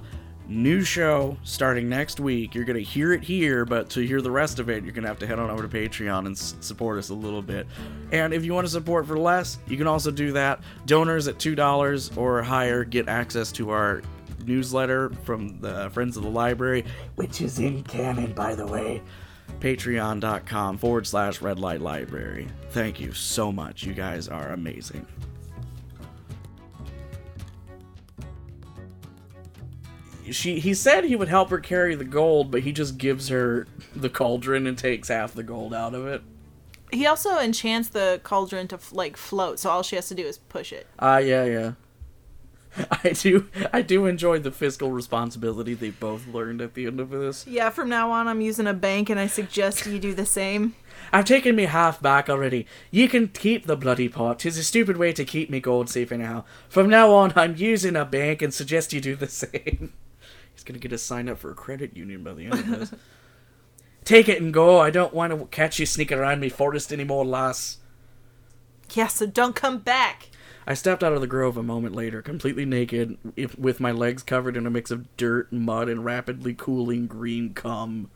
new 0.48 0.84
show 0.84 1.38
starting 1.44 1.88
next 1.90 2.20
week. 2.20 2.54
You're 2.54 2.66
going 2.66 2.78
to 2.78 2.84
hear 2.84 3.14
it 3.14 3.24
here, 3.24 3.66
but 3.66 3.90
to 3.92 4.02
hear 4.06 4.22
the 4.22 4.32
rest 4.32 4.60
of 4.60 4.70
it, 4.70 4.84
you're 4.84 4.94
going 4.94 5.04
to 5.04 5.08
have 5.08 5.20
to 5.20 5.28
head 5.28 5.40
on 5.40 5.50
over 5.50 5.68
to 5.68 5.70
Patreon 5.70 6.26
and 6.26 6.36
s- 6.36 6.56
support 6.60 6.98
us 6.98 7.10
a 7.10 7.14
little 7.14 7.42
bit. 7.42 7.66
And 8.12 8.34
if 8.34 8.44
you 8.46 8.54
want 8.54 8.66
to 8.68 8.72
support 8.72 9.08
for 9.08 9.18
less, 9.18 9.58
you 9.68 9.78
can 9.78 9.88
also 9.88 10.12
do 10.12 10.32
that. 10.34 10.62
Donors 10.86 11.28
at 11.28 11.38
$2 11.38 12.18
or 12.18 12.42
higher 12.44 12.84
get 12.84 13.08
access 13.08 13.52
to 13.54 13.70
our 13.70 14.02
newsletter 14.46 15.10
from 15.24 15.60
the 15.62 15.90
Friends 15.92 16.18
of 16.18 16.24
the 16.24 16.30
Library, 16.30 16.84
which 17.16 17.40
is 17.42 17.60
in 17.60 17.84
canon, 17.84 18.34
by 18.34 18.54
the 18.56 18.66
way. 18.68 19.02
Patreon.com 19.60 20.78
forward 20.78 21.08
slash 21.08 21.42
red 21.42 21.58
light 21.60 21.80
library. 21.82 22.48
Thank 22.72 23.00
you 23.00 23.14
so 23.14 23.52
much. 23.52 23.84
You 23.84 23.94
guys 23.94 24.28
are 24.28 24.50
amazing. 24.50 25.06
She 30.32 30.60
he 30.60 30.74
said 30.74 31.04
he 31.04 31.16
would 31.16 31.28
help 31.28 31.50
her 31.50 31.60
carry 31.60 31.96
the 31.96 32.06
gold, 32.06 32.52
but 32.52 32.62
he 32.62 32.72
just 32.72 32.98
gives 32.98 33.30
her 33.30 33.68
the 33.96 34.10
cauldron 34.10 34.68
and 34.68 34.78
takes 34.78 35.10
half 35.10 35.34
the 35.34 35.44
gold 35.44 35.74
out 35.74 35.94
of 35.94 36.06
it. 36.08 36.22
He 36.92 37.08
also 37.08 37.40
enchants 37.40 37.90
the 37.90 38.22
cauldron 38.24 38.68
to 38.70 38.80
like 38.92 39.18
float, 39.18 39.60
so 39.60 39.70
all 39.70 39.84
she 39.84 39.96
has 39.96 40.08
to 40.10 40.16
do 40.16 40.26
is 40.26 40.38
push 40.38 40.72
it. 40.72 40.88
Ah, 41.00 41.16
uh, 41.16 41.18
yeah, 41.18 41.46
yeah. 41.46 41.72
I 43.04 43.10
do 43.10 43.48
I 43.72 43.82
do 43.82 44.06
enjoy 44.06 44.40
the 44.40 44.52
fiscal 44.52 44.92
responsibility 44.92 45.74
they 45.74 45.92
both 45.92 46.28
learned 46.28 46.62
at 46.62 46.74
the 46.74 46.86
end 46.88 47.00
of 47.00 47.10
this. 47.10 47.46
Yeah, 47.48 47.70
from 47.70 47.90
now 47.90 48.12
on 48.12 48.28
I'm 48.28 48.42
using 48.42 48.68
a 48.68 48.74
bank 48.74 49.10
and 49.10 49.20
I 49.20 49.28
suggest 49.28 49.86
you 49.86 50.00
do 50.00 50.14
the 50.14 50.26
same. 50.26 50.76
I've 51.12 51.26
taken 51.26 51.56
me 51.56 51.66
half 51.66 52.02
back 52.02 52.30
already. 52.30 52.66
You 52.90 53.08
can 53.08 53.28
keep 53.28 53.68
the 53.68 53.76
bloody 53.76 54.10
pot. 54.10 54.40
Tis 54.40 54.58
a 54.58 54.64
stupid 54.64 54.98
way 54.98 55.14
to 55.14 55.26
keep 55.26 55.50
me 55.50 55.60
gold 55.60 55.90
safe 55.90 56.12
anyhow. 56.12 56.46
From 56.70 56.90
now 56.90 57.12
on 57.12 57.34
I'm 57.36 57.56
using 57.56 57.96
a 57.96 58.06
bank 58.06 58.42
and 58.42 58.54
suggest 58.54 58.94
you 58.94 59.02
do 59.02 59.16
the 59.16 59.28
same. 59.30 59.94
He's 60.64 60.70
gonna 60.70 60.80
get 60.80 60.94
a 60.94 60.98
sign 60.98 61.28
up 61.28 61.40
for 61.40 61.52
a 61.52 61.56
credit 61.56 61.98
union 61.98 62.24
by 62.24 62.34
the 62.34 62.46
end 62.46 62.54
of 62.54 62.68
this. 62.68 62.94
Take 64.06 64.30
it 64.30 64.42
and 64.42 64.54
go. 64.54 64.80
I 64.80 64.92
don't 64.92 65.14
want 65.14 65.38
to 65.38 65.46
catch 65.48 65.78
you 65.78 65.86
sneaking 65.86 66.18
around 66.18 66.40
me 66.40 66.48
forest 66.48 66.94
anymore, 66.94 67.26
lass. 67.26 67.80
Yeah, 68.94 69.08
so 69.08 69.26
don't 69.26 69.58
come 69.58 69.80
back. 69.80 70.30
I 70.66 70.74
stepped 70.74 71.04
out 71.04 71.12
of 71.12 71.20
the 71.20 71.28
grove 71.28 71.58
a 71.58 71.64
moment 71.64 71.96
later, 71.96 72.22
completely 72.22 72.64
naked, 72.64 73.18
if, 73.36 73.60
with 73.60 73.82
my 73.82 73.92
legs 73.92 74.24
covered 74.24 74.56
in 74.56 74.66
a 74.66 74.70
mix 74.70 74.90
of 74.90 75.18
dirt, 75.18 75.52
mud, 75.52 75.90
and 75.90 76.06
rapidly 76.06 76.54
cooling 76.54 77.08
green 77.08 77.54
cum. 77.54 78.10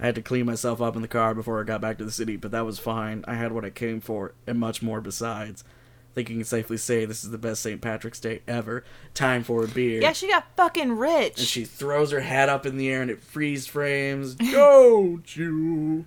I 0.00 0.06
had 0.06 0.16
to 0.16 0.22
clean 0.22 0.46
myself 0.46 0.82
up 0.82 0.96
in 0.96 1.02
the 1.02 1.06
car 1.06 1.32
before 1.32 1.60
I 1.60 1.64
got 1.64 1.80
back 1.80 1.98
to 1.98 2.04
the 2.04 2.10
city, 2.10 2.36
but 2.36 2.50
that 2.50 2.66
was 2.66 2.80
fine. 2.80 3.24
I 3.28 3.34
had 3.34 3.52
what 3.52 3.64
I 3.64 3.70
came 3.70 4.00
for, 4.00 4.34
and 4.48 4.58
much 4.58 4.82
more 4.82 5.00
besides. 5.00 5.62
I 6.10 6.14
think 6.14 6.30
you 6.30 6.36
can 6.36 6.44
safely 6.44 6.76
say 6.76 7.04
this 7.04 7.22
is 7.22 7.30
the 7.30 7.38
best 7.38 7.62
St. 7.62 7.80
Patrick's 7.80 8.18
Day 8.18 8.42
ever. 8.48 8.84
Time 9.14 9.44
for 9.44 9.64
a 9.64 9.68
beer. 9.68 10.00
Yeah, 10.00 10.12
she 10.12 10.28
got 10.28 10.46
fucking 10.56 10.92
rich. 10.92 11.38
And 11.38 11.46
she 11.46 11.64
throws 11.64 12.10
her 12.10 12.20
hat 12.20 12.48
up 12.48 12.66
in 12.66 12.76
the 12.76 12.88
air 12.88 13.02
and 13.02 13.10
it 13.10 13.20
freeze 13.20 13.66
frames. 13.66 14.34
Don't 14.34 15.36
you? 15.36 16.06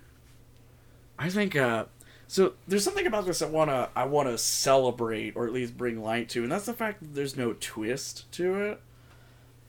I 1.17 1.29
think 1.29 1.55
uh 1.55 1.85
so 2.27 2.53
there's 2.67 2.83
something 2.83 3.05
about 3.05 3.25
this 3.25 3.41
I 3.41 3.45
wanna 3.47 3.89
I 3.95 4.05
wanna 4.05 4.37
celebrate 4.37 5.35
or 5.35 5.45
at 5.45 5.53
least 5.53 5.77
bring 5.77 6.01
light 6.01 6.29
to, 6.29 6.43
and 6.43 6.51
that's 6.51 6.65
the 6.65 6.73
fact 6.73 7.01
that 7.01 7.13
there's 7.13 7.37
no 7.37 7.53
twist 7.59 8.31
to 8.33 8.55
it. 8.55 8.81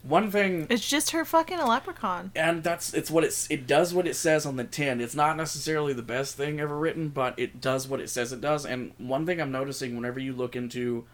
One 0.03 0.31
thing 0.31 0.67
It's 0.69 0.89
just 0.89 1.11
her 1.11 1.25
fucking 1.25 1.59
a 1.59 1.67
leprechaun. 1.67 2.33
and 2.35 2.65
that's 2.65 2.93
it's 2.93 3.11
what 3.11 3.23
it's 3.25 3.49
it 3.51 3.67
does 3.67 3.95
what 3.95 4.07
it 4.07 4.17
says 4.17 4.45
on 4.45 4.57
the 4.57 4.65
tin. 4.65 5.01
It's 5.01 5.15
not 5.15 5.37
necessarily 5.37 5.93
the 5.93 6.03
best 6.03 6.37
thing 6.37 6.59
ever 6.59 6.77
written, 6.77 7.09
but 7.09 7.39
it 7.39 7.61
does 7.61 7.87
what 7.87 8.01
it 8.01 8.11
says 8.11 8.33
it 8.33 8.41
does. 8.41 8.67
And 8.67 8.93
one 8.99 9.27
thing 9.27 9.41
I'm 9.41 9.53
noticing 9.53 9.95
whenever 9.95 10.19
you 10.19 10.33
look 10.33 10.57
into 10.57 11.05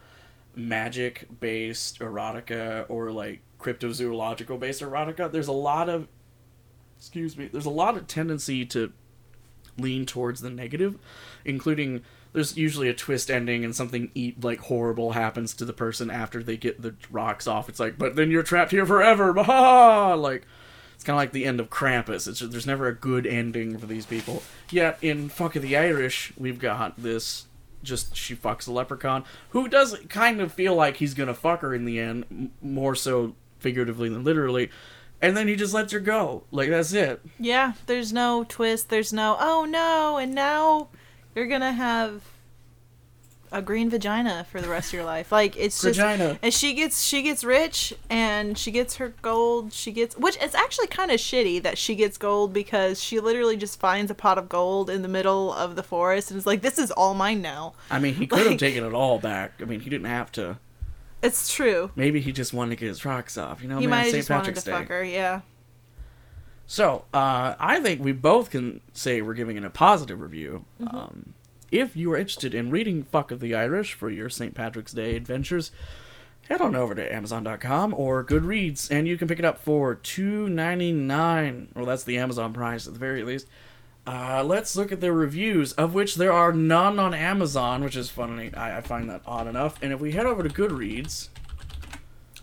magic 0.57 1.27
based 1.39 1.99
erotica 2.01 2.87
or 2.89 3.13
like 3.13 3.41
cryptozoological 3.61 4.59
based 4.59 4.81
erotica, 4.83 5.31
there's 5.31 5.49
a 5.49 5.53
lot 5.53 5.89
of 5.89 6.09
excuse 6.97 7.37
me, 7.37 7.49
there's 7.53 7.67
a 7.67 7.71
lot 7.71 7.97
of 7.97 8.07
tendency 8.07 8.65
to 8.67 8.93
lean 9.79 10.07
towards 10.07 10.41
the 10.41 10.51
negative, 10.51 10.99
including 11.45 12.03
there's 12.33 12.57
usually 12.57 12.89
a 12.89 12.95
twist 12.95 13.31
ending 13.31 13.65
and 13.65 13.75
something 13.75 14.11
eat 14.15 14.43
like 14.43 14.61
horrible 14.61 15.13
happens 15.13 15.55
to 15.55 15.65
the 15.65 15.73
person 15.73 16.11
after 16.11 16.43
they 16.43 16.57
get 16.57 16.83
the 16.83 16.95
rocks 17.11 17.47
off. 17.47 17.69
It's 17.69 17.81
like, 17.81 17.99
but 17.99 18.17
then 18.17 18.31
you're 18.31 18.43
trapped 18.43 18.71
here 18.71 18.87
forever. 18.87 19.33
Bah! 19.39 20.15
Like 20.15 20.47
it's 20.95 21.05
kind 21.05 21.15
of 21.15 21.19
like 21.19 21.33
the 21.33 21.45
end 21.45 21.61
of 21.61 21.71
Krampus. 21.71 22.29
It's 22.29 22.41
there's 22.41 22.67
never 22.67 22.89
a 22.89 22.95
good 22.95 23.27
ending 23.27 23.79
for 23.79 23.87
these 23.87 24.07
people. 24.07 24.43
Yet 24.71 24.99
in 25.01 25.29
Fuck 25.29 25.57
of 25.57 25.63
the 25.63 25.77
Irish, 25.77 26.33
we've 26.37 26.59
got 26.59 27.01
this 27.01 27.47
just 27.83 28.17
she 28.17 28.35
fucks 28.35 28.67
a 28.67 28.73
leprechaun 28.73 29.25
who 29.51 29.69
does 29.69 29.97
kind 30.09 30.41
of 30.41 30.53
feel 30.53 30.75
like 30.75 30.97
he's 30.97 31.15
gonna 31.15 31.35
fuck 31.35 31.61
her 31.61 31.73
in 31.73 31.85
the 31.85 32.01
end, 32.01 32.51
more 32.61 32.95
so 32.95 33.35
figuratively 33.61 34.09
than 34.09 34.25
literally. 34.25 34.71
And 35.21 35.37
then 35.37 35.49
he 35.49 35.57
just 35.57 35.75
lets 35.75 35.93
her 35.93 36.01
go. 36.01 36.45
Like 36.53 36.71
that's 36.71 36.93
it. 36.93 37.21
Yeah, 37.41 37.73
there's 37.87 38.13
no 38.13 38.45
twist. 38.49 38.89
There's 38.89 39.13
no, 39.13 39.37
oh 39.41 39.65
no, 39.65 40.17
and 40.19 40.35
now 40.35 40.89
you're 41.35 41.47
gonna 41.49 41.73
have 41.73 42.23
a 43.51 43.63
green 43.63 43.89
vagina 43.89 44.47
for 44.53 44.61
the 44.61 44.69
rest 44.69 44.89
of 44.91 44.93
your 44.93 45.05
life. 45.05 45.33
Like 45.33 45.57
it's 45.57 45.81
just, 45.81 45.97
Vagina. 45.99 46.39
and 46.43 46.53
she 46.53 46.75
gets 46.75 47.03
she 47.03 47.23
gets 47.23 47.43
rich 47.43 47.95
and 48.11 48.59
she 48.59 48.71
gets 48.71 48.97
her 48.97 49.09
gold. 49.23 49.73
She 49.73 49.91
gets 49.91 50.17
which 50.19 50.37
it's 50.41 50.55
actually 50.55 50.89
kind 50.89 51.11
of 51.11 51.19
shitty 51.19 51.63
that 51.63 51.79
she 51.79 51.95
gets 51.95 52.19
gold 52.19 52.53
because 52.53 53.03
she 53.03 53.21
literally 53.21 53.57
just 53.57 53.81
finds 53.81 54.11
a 54.11 54.15
pot 54.15 54.37
of 54.37 54.49
gold 54.51 54.91
in 54.91 55.01
the 55.01 55.09
middle 55.09 55.53
of 55.55 55.77
the 55.77 55.83
forest 55.83 56.31
and 56.31 56.37
is 56.39 56.47
like, 56.47 56.61
this 56.61 56.79
is 56.79 56.91
all 56.91 57.15
mine 57.15 57.41
now. 57.41 57.73
I 57.91 57.99
mean, 57.99 58.15
he 58.15 58.27
could 58.27 58.41
have 58.41 58.49
Like- 58.49 58.59
taken 58.59 58.85
it 58.85 58.93
all 58.93 59.19
back. 59.19 59.55
I 59.61 59.65
mean, 59.65 59.81
he 59.81 59.89
didn't 59.89 60.09
have 60.09 60.31
to. 60.33 60.59
It's 61.23 61.53
true. 61.53 61.91
Maybe 61.97 62.21
he 62.21 62.33
just 62.33 62.53
wanted 62.53 62.71
to 62.71 62.77
get 62.77 62.89
his 62.89 63.05
rocks 63.05 63.37
off. 63.37 63.63
You 63.63 63.69
know, 63.69 63.79
He 63.79 63.87
man, 63.87 63.91
might 63.91 63.97
have 63.99 64.07
St. 64.07 64.17
just 64.19 64.31
wanted 64.31 64.41
Patrick's 64.43 64.63
to 64.65 64.71
Day. 64.71 64.77
fuck 64.77 64.89
her. 64.89 65.05
Yeah. 65.05 65.41
So, 66.67 67.05
uh, 67.15 67.55
I 67.59 67.81
think 67.81 68.03
we 68.05 68.13
both 68.13 68.51
can 68.51 68.81
say 68.93 69.23
we're 69.23 69.35
giving 69.35 69.57
it 69.57 69.65
a 69.65 69.71
positive 69.71 70.21
review. 70.21 70.65
Mm-hmm. 70.81 70.97
Um, 70.97 71.35
if 71.73 71.97
you 71.97 72.13
are 72.13 72.17
interested 72.17 72.55
in 72.55 72.71
reading 72.71 73.03
Fuck 73.05 73.31
of 73.31 73.41
the 73.41 73.55
Irish 73.55 73.95
for 73.95 74.11
your 74.11 74.29
St. 74.29 74.55
Patrick's 74.55 74.93
Day 74.93 75.17
adventures, 75.17 75.71
head 76.49 76.61
on 76.61 76.77
over 76.77 76.95
to 76.95 77.15
Amazon.com 77.15 77.95
or 77.95 78.23
Goodreads, 78.25 78.91
and 78.91 79.09
you 79.09 79.17
can 79.19 79.29
pick 79.29 79.39
it 79.39 79.45
up 79.45 79.59
for 79.59 79.95
two 79.95 80.49
ninety 80.49 80.93
nine. 80.93 81.69
Well, 81.75 81.85
that's 81.87 82.05
the 82.05 82.19
Amazon 82.19 82.53
price 82.53 82.87
at 82.87 82.93
the 82.93 82.99
very 82.99 83.23
least. 83.23 83.47
Uh, 84.11 84.43
let's 84.43 84.75
look 84.75 84.91
at 84.91 85.01
the 85.03 85.13
reviews, 85.13 85.73
of 85.75 85.93
which 85.93 86.15
there 86.15 86.33
are 86.33 86.51
none 86.53 86.99
on 86.99 87.13
Amazon, 87.13 87.85
which 87.85 87.95
is 87.97 88.09
funny. 88.09 88.51
I, 88.55 88.79
I 88.79 88.81
find 88.81 89.11
that 89.11 89.21
odd 89.27 89.47
enough. 89.47 89.77
And 89.83 89.93
if 89.93 90.01
we 90.01 90.13
head 90.13 90.25
over 90.27 90.43
to 90.43 90.49
Goodreads, 90.49 91.29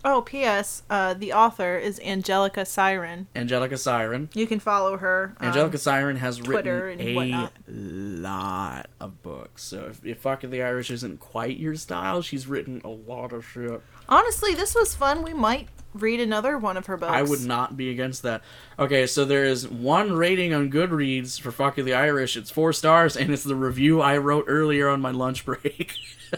Oh, 0.04 0.22
P.S. 0.22 0.84
Uh, 0.88 1.14
the 1.14 1.32
author 1.32 1.76
is 1.76 1.98
Angelica 1.98 2.64
Siren. 2.64 3.26
Angelica 3.34 3.76
Siren. 3.76 4.28
You 4.34 4.46
can 4.46 4.60
follow 4.60 4.98
her. 4.98 5.34
um, 5.40 5.48
Angelica 5.48 5.78
Siren 5.78 6.14
has 6.18 6.36
Twitter 6.38 6.84
written 6.84 7.00
a 7.08 7.14
whatnot. 7.16 7.52
lot 7.66 8.86
of 9.00 9.20
books. 9.24 9.64
So 9.64 9.86
if, 9.90 10.06
if 10.06 10.18
Fuck 10.20 10.42
the 10.42 10.62
Irish 10.62 10.92
isn't 10.92 11.18
quite 11.18 11.56
your 11.56 11.74
style, 11.74 12.22
she's 12.22 12.46
written 12.46 12.80
a 12.84 12.88
lot 12.88 13.32
of 13.32 13.44
shit. 13.44 13.80
Honestly, 14.08 14.54
this 14.54 14.76
was 14.76 14.94
fun. 14.94 15.24
We 15.24 15.34
might 15.34 15.66
read 16.02 16.20
another 16.20 16.58
one 16.58 16.76
of 16.76 16.86
her 16.86 16.96
books. 16.96 17.12
I 17.12 17.22
would 17.22 17.42
not 17.42 17.76
be 17.76 17.90
against 17.90 18.22
that. 18.22 18.42
Okay, 18.78 19.06
so 19.06 19.24
there 19.24 19.44
is 19.44 19.68
one 19.68 20.12
rating 20.12 20.54
on 20.54 20.70
Goodreads 20.70 21.40
for 21.40 21.50
Fuck 21.50 21.76
the 21.76 21.94
Irish. 21.94 22.36
It's 22.36 22.50
four 22.50 22.72
stars, 22.72 23.16
and 23.16 23.32
it's 23.32 23.44
the 23.44 23.54
review 23.56 24.00
I 24.00 24.16
wrote 24.18 24.44
earlier 24.48 24.88
on 24.88 25.00
my 25.00 25.10
lunch 25.10 25.44
break. 25.44 25.92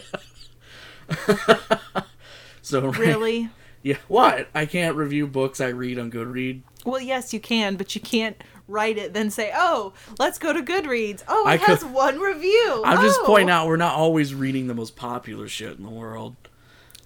so 2.61 2.89
Really? 2.91 3.49
yeah, 3.83 3.97
what? 4.07 4.47
I 4.53 4.65
can't 4.65 4.95
review 4.95 5.27
books 5.27 5.61
I 5.61 5.67
read 5.69 5.99
on 5.99 6.11
Goodread. 6.11 6.61
well, 6.85 7.01
yes, 7.01 7.33
you 7.33 7.39
can, 7.39 7.75
but 7.75 7.95
you 7.95 8.01
can't 8.01 8.41
write 8.67 8.97
it 8.99 9.13
then 9.15 9.31
say, 9.31 9.51
"Oh, 9.55 9.93
let's 10.19 10.37
go 10.37 10.53
to 10.53 10.61
Goodreads." 10.61 11.23
Oh, 11.27 11.47
it 11.47 11.51
I 11.53 11.55
has 11.57 11.79
could- 11.83 11.91
one 11.91 12.19
review. 12.19 12.83
I'm 12.85 13.01
just 13.01 13.19
Oh. 13.21 13.25
pointing 13.25 13.49
out 13.49 13.65
we're 13.67 13.77
not 13.77 13.95
always 13.95 14.33
reading 14.35 14.67
the 14.67 14.75
most 14.75 14.95
popular 14.95 15.47
shit 15.47 15.77
in 15.77 15.83
the 15.83 15.89
world. 15.89 16.35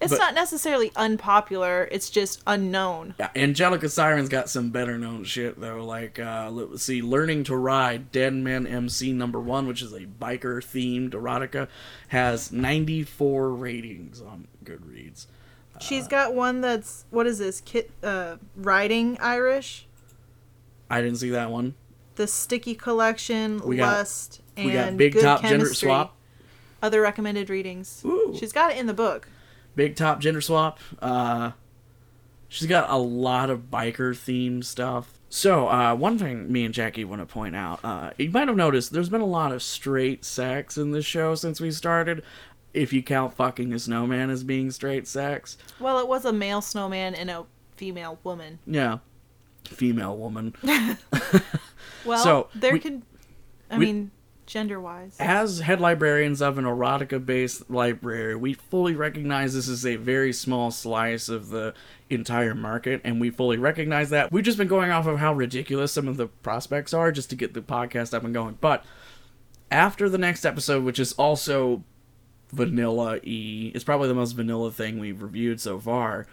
It's 0.00 0.12
but- 0.12 0.18
not 0.18 0.34
necessarily 0.34 0.90
unpopular. 0.96 1.88
It's 1.90 2.10
just 2.10 2.42
unknown. 2.46 3.14
Yeah, 3.18 3.30
Angelica 3.36 3.88
Siren's 3.88 4.28
got 4.28 4.50
some 4.50 4.70
better 4.70 4.98
known 4.98 5.24
shit 5.24 5.60
though. 5.60 5.84
Like, 5.84 6.18
uh, 6.18 6.50
let's 6.50 6.82
see, 6.82 7.00
Learning 7.00 7.44
to 7.44 7.56
Ride, 7.56 8.10
Dead 8.12 8.34
Man 8.34 8.66
MC 8.66 9.12
number 9.12 9.40
one, 9.40 9.66
which 9.66 9.82
is 9.82 9.92
a 9.92 10.00
biker 10.00 10.58
themed 10.62 11.10
erotica, 11.10 11.68
has 12.08 12.50
94 12.52 13.50
ratings 13.50 14.20
on 14.20 14.48
Goodreads. 14.64 15.26
She's 15.80 16.06
got 16.06 16.34
one 16.34 16.60
that's 16.60 17.04
what 17.10 17.26
is 17.26 17.38
this? 17.38 17.60
Kit 17.60 17.90
uh 18.02 18.36
writing 18.56 19.18
Irish. 19.20 19.86
I 20.90 21.00
didn't 21.00 21.16
see 21.18 21.30
that 21.30 21.50
one. 21.50 21.74
The 22.16 22.26
Sticky 22.28 22.74
Collection, 22.74 23.60
We 23.64 23.76
got- 23.78 23.92
Lust, 23.98 24.40
and 24.56 24.66
we 24.66 24.72
got 24.72 24.96
Big 24.96 25.18
Top 25.20 25.42
Gender 25.42 25.72
Swap. 25.74 26.14
Other 26.82 27.00
recommended 27.00 27.48
readings. 27.50 28.02
Ooh. 28.04 28.36
She's 28.38 28.52
got 28.52 28.70
it 28.72 28.78
in 28.78 28.86
the 28.86 28.94
book. 28.94 29.28
Big 29.76 29.96
Top 29.96 30.20
Gender 30.20 30.40
Swap. 30.40 30.78
Uh, 31.00 31.52
she's 32.48 32.68
got 32.68 32.90
a 32.90 32.96
lot 32.96 33.50
of 33.50 33.70
biker 33.70 34.16
theme 34.16 34.62
stuff. 34.62 35.18
So, 35.28 35.68
uh, 35.68 35.94
one 35.96 36.16
thing 36.18 36.52
me 36.52 36.64
and 36.64 36.72
Jackie 36.72 37.04
want 37.04 37.20
to 37.20 37.26
point 37.26 37.56
out, 37.56 37.80
uh, 37.84 38.10
you 38.18 38.30
might 38.30 38.46
have 38.46 38.56
noticed 38.56 38.92
there's 38.92 39.08
been 39.08 39.20
a 39.20 39.26
lot 39.26 39.50
of 39.50 39.62
straight 39.64 40.24
sex 40.24 40.78
in 40.78 40.92
this 40.92 41.04
show 41.04 41.34
since 41.34 41.60
we 41.60 41.72
started. 41.72 42.22
If 42.72 42.92
you 42.92 43.02
count 43.02 43.34
fucking 43.34 43.72
a 43.72 43.78
snowman 43.80 44.30
as 44.30 44.44
being 44.44 44.70
straight 44.70 45.06
sex, 45.08 45.56
Well, 45.80 45.98
it 45.98 46.06
was 46.06 46.24
a 46.24 46.32
male 46.32 46.60
snowman 46.60 47.14
and 47.16 47.30
a 47.30 47.44
female 47.76 48.18
woman. 48.22 48.60
yeah, 48.66 48.98
female 49.64 50.16
woman. 50.16 50.54
Well, 52.04 52.18
So, 52.22 52.48
there 52.54 52.72
we- 52.72 52.80
can, 52.80 53.02
I 53.70 53.78
we- 53.78 53.86
mean, 53.86 54.10
gender 54.46 54.80
wise. 54.80 55.16
As 55.18 55.60
head 55.60 55.80
librarians 55.80 56.40
of 56.42 56.58
an 56.58 56.64
erotica 56.64 57.24
based 57.24 57.70
library, 57.70 58.36
we 58.36 58.54
fully 58.54 58.94
recognize 58.94 59.54
this 59.54 59.68
is 59.68 59.84
a 59.86 59.96
very 59.96 60.32
small 60.32 60.70
slice 60.70 61.28
of 61.28 61.50
the 61.50 61.74
entire 62.10 62.54
market, 62.54 63.00
and 63.04 63.20
we 63.20 63.30
fully 63.30 63.56
recognize 63.56 64.10
that. 64.10 64.32
We've 64.32 64.44
just 64.44 64.58
been 64.58 64.68
going 64.68 64.90
off 64.90 65.06
of 65.06 65.18
how 65.18 65.34
ridiculous 65.34 65.92
some 65.92 66.08
of 66.08 66.16
the 66.16 66.26
prospects 66.26 66.94
are 66.94 67.12
just 67.12 67.30
to 67.30 67.36
get 67.36 67.54
the 67.54 67.60
podcast 67.60 68.14
up 68.14 68.24
and 68.24 68.34
going. 68.34 68.58
But 68.60 68.84
after 69.70 70.08
the 70.08 70.18
next 70.18 70.44
episode, 70.44 70.84
which 70.84 70.98
is 70.98 71.12
also 71.14 71.84
vanilla 72.52 73.18
e, 73.22 73.72
it's 73.74 73.84
probably 73.84 74.08
the 74.08 74.14
most 74.14 74.32
vanilla 74.32 74.70
thing 74.70 74.98
we've 74.98 75.22
reviewed 75.22 75.60
so 75.60 75.78
far. 75.78 76.26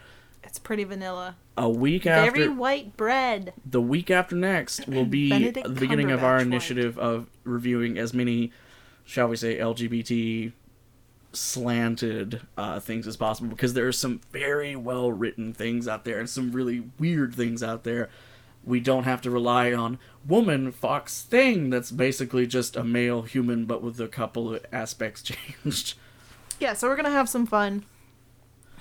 It's 0.44 0.60
pretty 0.60 0.84
vanilla. 0.84 1.36
A 1.58 1.70
week 1.70 2.06
after 2.08 2.32
Very 2.32 2.50
white 2.50 2.98
bread. 2.98 3.54
the 3.66 3.82
week 3.82 4.10
after 4.10 4.36
next 4.36 4.88
will 4.88 5.06
be 5.06 5.30
Benedict 5.30 5.68
the 5.68 5.80
beginning 5.80 6.12
of 6.12 6.24
our 6.24 6.40
initiative 6.40 6.98
of 6.98 7.28
reviewing 7.44 7.98
as 7.98 8.14
many, 8.14 8.52
shall 9.06 9.28
we 9.28 9.36
say, 9.36 9.58
LGBT 9.58 10.52
slanted 11.34 12.42
uh, 12.58 12.80
things 12.80 13.08
as 13.08 13.16
possible 13.16 13.50
because 13.50 13.74
there 13.74 13.88
are 13.88 13.92
some 13.94 14.20
very 14.32 14.76
well 14.76 15.12
written 15.12 15.54
things 15.54 15.88
out 15.88 16.04
there 16.04 16.20
and 16.20 16.30
some 16.30 16.52
really 16.52 16.84
weird 17.00 17.34
things 17.34 17.64
out 17.64 17.84
there. 17.84 18.10
We 18.64 18.80
don't 18.80 19.06
have 19.06 19.22
to 19.22 19.32
rely 19.32 19.74
on 19.74 19.98
woman 20.28 20.72
fox 20.72 21.22
thing 21.24 21.70
that's 21.70 21.92
basically 21.92 22.46
just 22.46 22.76
a 22.76 22.84
male 22.84 23.24
human 23.24 23.66
but 23.66 23.82
with 23.82 24.00
a 24.00 24.08
couple 24.08 24.54
of 24.54 24.66
aspects 24.72 25.22
changed. 25.64 25.96
Yeah, 26.60 26.74
so 26.74 26.88
we're 26.88 26.96
gonna 26.96 27.10
have 27.12 27.30
some 27.30 27.46
fun 27.46 27.86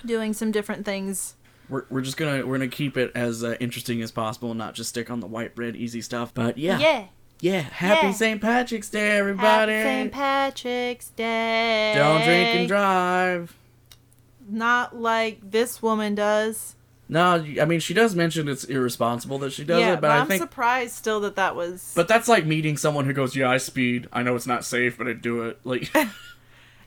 doing 0.05 0.33
some 0.33 0.51
different 0.51 0.85
things. 0.85 1.35
We're, 1.71 1.85
we're 1.89 2.01
just 2.01 2.17
gonna 2.17 2.45
we're 2.45 2.57
gonna 2.57 2.67
keep 2.67 2.97
it 2.97 3.11
as 3.15 3.43
uh, 3.43 3.55
interesting 3.61 4.01
as 4.01 4.11
possible 4.11 4.51
and 4.51 4.57
not 4.57 4.75
just 4.75 4.89
stick 4.89 5.09
on 5.09 5.21
the 5.21 5.27
white 5.27 5.55
bread 5.55 5.75
easy 5.75 6.01
stuff. 6.01 6.33
But 6.33 6.57
yeah, 6.57 6.77
Yeah. 6.77 7.05
Yeah, 7.39 7.61
happy 7.61 8.07
Yeah. 8.07 8.13
St. 8.13 8.39
Patrick's 8.41 8.89
Day, 8.89 9.17
everybody. 9.17 9.71
Happy 9.71 9.83
St. 9.89 10.11
Patrick's 10.11 11.09
Day. 11.09 11.93
Don't 11.95 12.23
drink 12.23 12.49
and 12.49 12.67
drive. 12.67 13.55
Not 14.47 14.95
like 14.97 15.49
this 15.49 15.81
woman 15.81 16.13
does. 16.13 16.75
No, 17.09 17.43
I 17.59 17.65
mean 17.65 17.79
she 17.79 17.93
does 17.93 18.15
mention 18.15 18.47
it's 18.47 18.63
irresponsible 18.63 19.37
that 19.39 19.51
she 19.51 19.63
does 19.65 19.79
yeah, 19.81 19.93
it, 19.93 20.01
but, 20.01 20.11
I 20.11 20.19
I'm 20.19 20.27
think 20.27 20.41
surprised 20.41 20.93
still 20.93 21.19
that 21.21 21.35
that 21.35 21.55
was. 21.55 21.91
but 21.95 22.07
that's 22.07 22.27
like 22.27 22.45
meeting 22.45 22.77
someone 22.77 23.05
who 23.05 23.11
goes, 23.13 23.35
"Yeah, 23.35 23.49
I 23.49 23.57
speed. 23.57 24.07
I 24.13 24.23
know 24.23 24.35
it's 24.35 24.47
not 24.47 24.63
safe, 24.63 24.97
but 24.97 25.07
I 25.07 25.13
do 25.13 25.41
it." 25.43 25.59
Like 25.65 25.91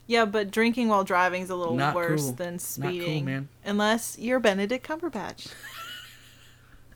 yeah, 0.07 0.25
but 0.25 0.51
drinking 0.51 0.88
while 0.88 1.05
driving 1.05 1.43
is 1.43 1.51
a 1.51 1.57
little 1.57 1.75
Not 1.77 1.95
worse 1.95 2.23
cool. 2.23 2.33
than 2.33 2.55
cool, 2.55 2.59
speeding. 2.59 3.25
man. 3.25 3.49
Unless 3.64 4.19
you're 4.19 4.40
Benedict 4.40 4.87
Cumberbatch. 4.87 5.49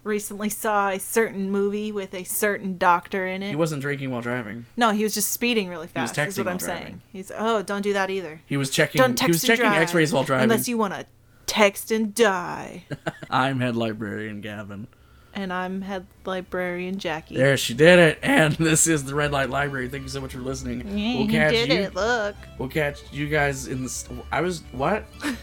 Recently 0.04 0.48
saw 0.48 0.88
a 0.90 0.98
certain 0.98 1.50
movie 1.50 1.90
with 1.92 2.14
a 2.14 2.24
certain 2.24 2.78
doctor 2.78 3.26
in 3.26 3.42
it. 3.42 3.50
he 3.50 3.56
wasn't 3.56 3.82
drinking 3.82 4.10
while 4.10 4.22
driving. 4.22 4.64
no, 4.76 4.90
he 4.92 5.02
was 5.02 5.12
just 5.12 5.30
speeding 5.32 5.68
really 5.68 5.82
was 5.86 5.90
fast. 5.90 6.16
is 6.18 6.24
texting 6.34 6.38
what 6.38 6.46
while 6.46 6.52
I'm 6.52 6.58
driving. 6.58 6.84
saying. 6.84 7.02
He's 7.12 7.32
oh, 7.36 7.62
don't 7.62 7.82
do 7.82 7.92
that 7.92 8.08
either. 8.08 8.40
He 8.46 8.56
was 8.56 8.70
checking 8.70 9.00
Don't 9.00 9.16
text 9.16 9.26
he 9.26 9.32
was 9.32 9.42
checking 9.42 9.66
drive 9.66 9.82
x-rays 9.82 10.12
while 10.12 10.22
driving. 10.24 10.44
Unless 10.44 10.68
you 10.68 10.78
want 10.78 10.94
to 10.94 11.04
text 11.46 11.90
and 11.90 12.14
die. 12.14 12.84
I'm 13.30 13.60
head 13.60 13.76
librarian 13.76 14.40
Gavin. 14.40 14.86
And 15.34 15.52
I'm 15.52 15.82
head 15.82 16.06
librarian 16.24 16.98
Jackie. 16.98 17.36
There 17.36 17.56
she 17.56 17.74
did 17.74 17.98
it. 17.98 18.18
And 18.22 18.54
this 18.58 18.86
is 18.86 19.04
the 19.04 19.14
Red 19.14 19.32
Light 19.32 19.50
Library. 19.50 19.88
Thank 19.88 20.04
you 20.04 20.08
so 20.08 20.20
much 20.20 20.32
for 20.32 20.38
listening. 20.38 20.98
Yeah, 20.98 21.18
we'll 21.18 21.28
catch 21.28 21.68
you 21.68 21.74
it. 21.74 21.94
Look. 21.94 22.36
We'll 22.58 22.68
catch 22.68 23.00
you 23.12 23.28
guys 23.28 23.66
in 23.66 23.82
the 23.82 23.88
st- 23.88 24.24
I 24.32 24.40
was 24.40 24.62
what? 24.72 25.04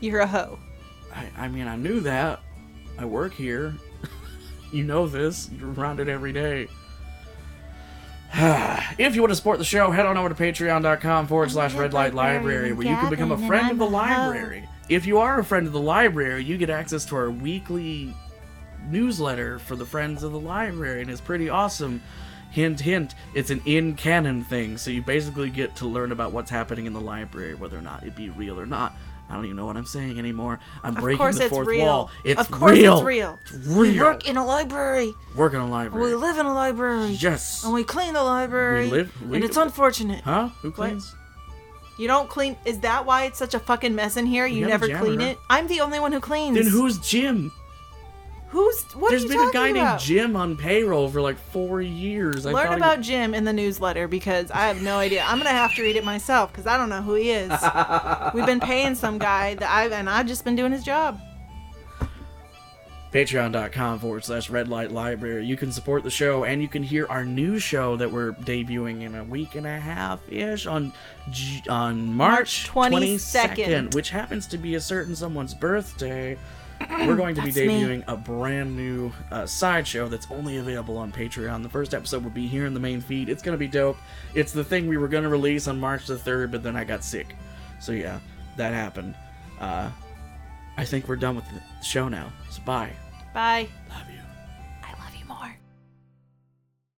You're 0.00 0.20
a 0.20 0.26
hoe. 0.26 0.58
I, 1.14 1.44
I 1.44 1.48
mean, 1.48 1.66
I 1.66 1.76
knew 1.76 2.00
that. 2.00 2.40
I 2.98 3.04
work 3.04 3.32
here. 3.34 3.74
you 4.72 4.84
know 4.84 5.06
this. 5.06 5.50
You're 5.58 5.72
around 5.72 6.00
it 6.00 6.08
every 6.08 6.32
day. 6.32 6.68
if 8.98 9.14
you 9.14 9.22
want 9.22 9.30
to 9.30 9.36
support 9.36 9.58
the 9.58 9.64
show, 9.64 9.90
head 9.90 10.04
on 10.04 10.16
over 10.16 10.28
to 10.28 10.34
patreon.com 10.34 11.26
forward 11.26 11.50
slash 11.50 11.72
red 11.74 11.94
light 11.94 12.12
library 12.12 12.72
where 12.72 12.86
you 12.86 12.96
can 12.96 13.08
become 13.08 13.32
a 13.32 13.46
friend 13.46 13.70
of 13.70 13.78
the 13.78 13.86
library. 13.86 14.68
If 14.88 15.04
you 15.06 15.18
are 15.18 15.38
a 15.40 15.44
friend 15.44 15.66
of 15.66 15.72
the 15.72 15.80
library, 15.80 16.44
you 16.44 16.56
get 16.56 16.70
access 16.70 17.04
to 17.06 17.16
our 17.16 17.30
weekly 17.30 18.14
newsletter 18.88 19.58
for 19.58 19.74
the 19.74 19.84
friends 19.86 20.22
of 20.22 20.32
the 20.32 20.38
library, 20.40 21.02
and 21.02 21.10
it's 21.10 21.20
pretty 21.20 21.48
awesome. 21.48 22.00
Hint, 22.52 22.80
hint, 22.80 23.14
it's 23.34 23.50
an 23.50 23.60
in 23.66 23.94
canon 23.96 24.44
thing, 24.44 24.76
so 24.78 24.90
you 24.90 25.02
basically 25.02 25.50
get 25.50 25.74
to 25.76 25.86
learn 25.86 26.12
about 26.12 26.32
what's 26.32 26.50
happening 26.50 26.86
in 26.86 26.92
the 26.92 27.00
library, 27.00 27.54
whether 27.54 27.76
or 27.76 27.82
not 27.82 28.04
it 28.04 28.14
be 28.14 28.30
real 28.30 28.58
or 28.58 28.66
not. 28.66 28.94
I 29.28 29.34
don't 29.34 29.44
even 29.44 29.56
know 29.56 29.66
what 29.66 29.76
I'm 29.76 29.86
saying 29.86 30.20
anymore. 30.20 30.60
I'm 30.84 30.94
Of 30.96 31.02
breaking 31.02 31.18
course 31.18 31.38
the 31.38 31.46
it's 31.46 31.50
fourth 31.52 31.66
real. 31.66 31.84
wall. 31.84 32.10
It's 32.22 32.40
of 32.40 32.48
course 32.48 32.78
real. 32.78 32.98
it's 32.98 33.02
real. 33.04 33.38
It's 33.52 33.66
We 33.66 33.98
work 33.98 34.28
in 34.28 34.36
a 34.36 34.46
library. 34.46 35.12
Work 35.34 35.54
in 35.54 35.60
a 35.60 35.68
library. 35.68 36.10
We 36.10 36.14
live 36.14 36.38
in 36.38 36.46
a 36.46 36.54
library. 36.54 37.08
Yes. 37.08 37.64
And 37.64 37.74
we 37.74 37.82
clean 37.82 38.14
the 38.14 38.22
library. 38.22 38.84
We 38.84 38.90
live- 38.92 39.22
we- 39.28 39.34
and 39.36 39.44
it's 39.44 39.56
unfortunate. 39.56 40.22
Huh? 40.22 40.50
Who 40.62 40.70
cleans? 40.70 41.12
You 41.98 42.06
don't 42.08 42.28
clean. 42.28 42.56
Is 42.64 42.80
that 42.80 43.06
why 43.06 43.24
it's 43.24 43.38
such 43.38 43.54
a 43.54 43.58
fucking 43.58 43.94
mess 43.94 44.16
in 44.16 44.26
here? 44.26 44.46
You 44.46 44.66
never 44.66 44.86
clean 44.88 45.20
it. 45.20 45.38
I'm 45.48 45.66
the 45.66 45.80
only 45.80 45.98
one 45.98 46.12
who 46.12 46.20
cleans. 46.20 46.56
Then 46.56 46.66
who's 46.66 46.98
Jim? 46.98 47.52
Who's? 48.50 48.82
What 48.94 49.10
There's 49.10 49.24
are 49.24 49.26
you 49.26 49.32
been 49.38 49.48
a 49.48 49.52
guy 49.52 49.68
about? 49.68 49.88
named 49.90 50.00
Jim 50.00 50.36
on 50.36 50.56
payroll 50.56 51.08
for 51.08 51.20
like 51.20 51.36
four 51.50 51.82
years. 51.82 52.46
I 52.46 52.52
Learn 52.52 52.68
he- 52.68 52.76
about 52.76 53.00
Jim 53.00 53.34
in 53.34 53.44
the 53.44 53.52
newsletter 53.52 54.06
because 54.08 54.50
I 54.50 54.68
have 54.68 54.82
no 54.82 54.98
idea. 54.98 55.24
I'm 55.26 55.38
gonna 55.38 55.50
have 55.50 55.74
to 55.74 55.82
read 55.82 55.96
it 55.96 56.04
myself 56.04 56.52
because 56.52 56.66
I 56.66 56.76
don't 56.76 56.88
know 56.88 57.02
who 57.02 57.14
he 57.14 57.30
is. 57.30 57.50
We've 58.34 58.46
been 58.46 58.60
paying 58.60 58.94
some 58.94 59.18
guy 59.18 59.54
that 59.54 59.68
I've 59.70 59.92
and 59.92 60.08
I've 60.08 60.26
just 60.26 60.44
been 60.44 60.54
doing 60.56 60.72
his 60.72 60.84
job. 60.84 61.20
patreon.com 63.12 63.98
forward 63.98 64.24
slash 64.24 64.50
red 64.50 64.68
light 64.68 64.90
library. 64.90 65.46
You 65.46 65.56
can 65.56 65.72
support 65.72 66.02
the 66.02 66.10
show 66.10 66.44
and 66.44 66.60
you 66.60 66.68
can 66.68 66.82
hear 66.82 67.06
our 67.08 67.24
new 67.24 67.58
show 67.58 67.96
that 67.96 68.10
we're 68.10 68.32
debuting 68.32 69.02
in 69.02 69.14
a 69.14 69.24
week 69.24 69.54
and 69.54 69.66
a 69.66 69.78
half 69.78 70.20
ish 70.30 70.66
on 70.66 70.92
on 71.68 72.12
march, 72.12 72.70
March 72.74 72.92
22nd 72.92 73.56
22nd. 73.56 73.94
which 73.94 74.10
happens 74.10 74.46
to 74.48 74.58
be 74.58 74.74
a 74.74 74.80
certain 74.80 75.14
someone's 75.16 75.54
birthday. 75.54 76.36
We're 76.90 77.16
going 77.16 77.34
to 77.36 77.42
be 77.42 77.50
That's 77.50 77.66
me. 77.66 77.80
debuting 77.82 78.04
a 78.06 78.16
brand 78.18 78.76
new 78.76 79.10
uh, 79.30 79.46
sideshow 79.46 80.08
that's 80.08 80.26
only 80.30 80.58
available 80.58 80.98
on 80.98 81.10
patreon. 81.10 81.62
The 81.62 81.70
first 81.70 81.94
episode 81.94 82.22
will 82.22 82.30
be 82.30 82.46
here 82.46 82.66
in 82.66 82.74
the 82.74 82.80
main 82.80 83.00
feed. 83.00 83.30
It's 83.30 83.42
going 83.42 83.54
to 83.54 83.58
be 83.58 83.68
dope. 83.68 83.96
It's 84.34 84.52
the 84.52 84.62
thing 84.62 84.86
we 84.86 84.98
were 84.98 85.08
going 85.08 85.22
to 85.22 85.30
release 85.30 85.68
on 85.68 85.80
march 85.80 86.06
the 86.06 86.16
3rd 86.16 86.50
but 86.50 86.62
then 86.62 86.76
i 86.76 86.84
got 86.84 87.02
sick. 87.02 87.34
So 87.80 87.92
yeah 87.92 88.18
that 88.56 88.72
happened. 88.74 89.14
Uh, 89.60 89.90
I 90.76 90.84
think 90.84 91.08
we're 91.08 91.16
done 91.16 91.36
with 91.36 91.44
the 91.46 91.84
show 91.84 92.08
now. 92.08 92.32
So 92.50 92.62
bye. 92.64 92.90
Bye. 93.32 93.68
Love 93.90 94.10
you. 94.10 94.15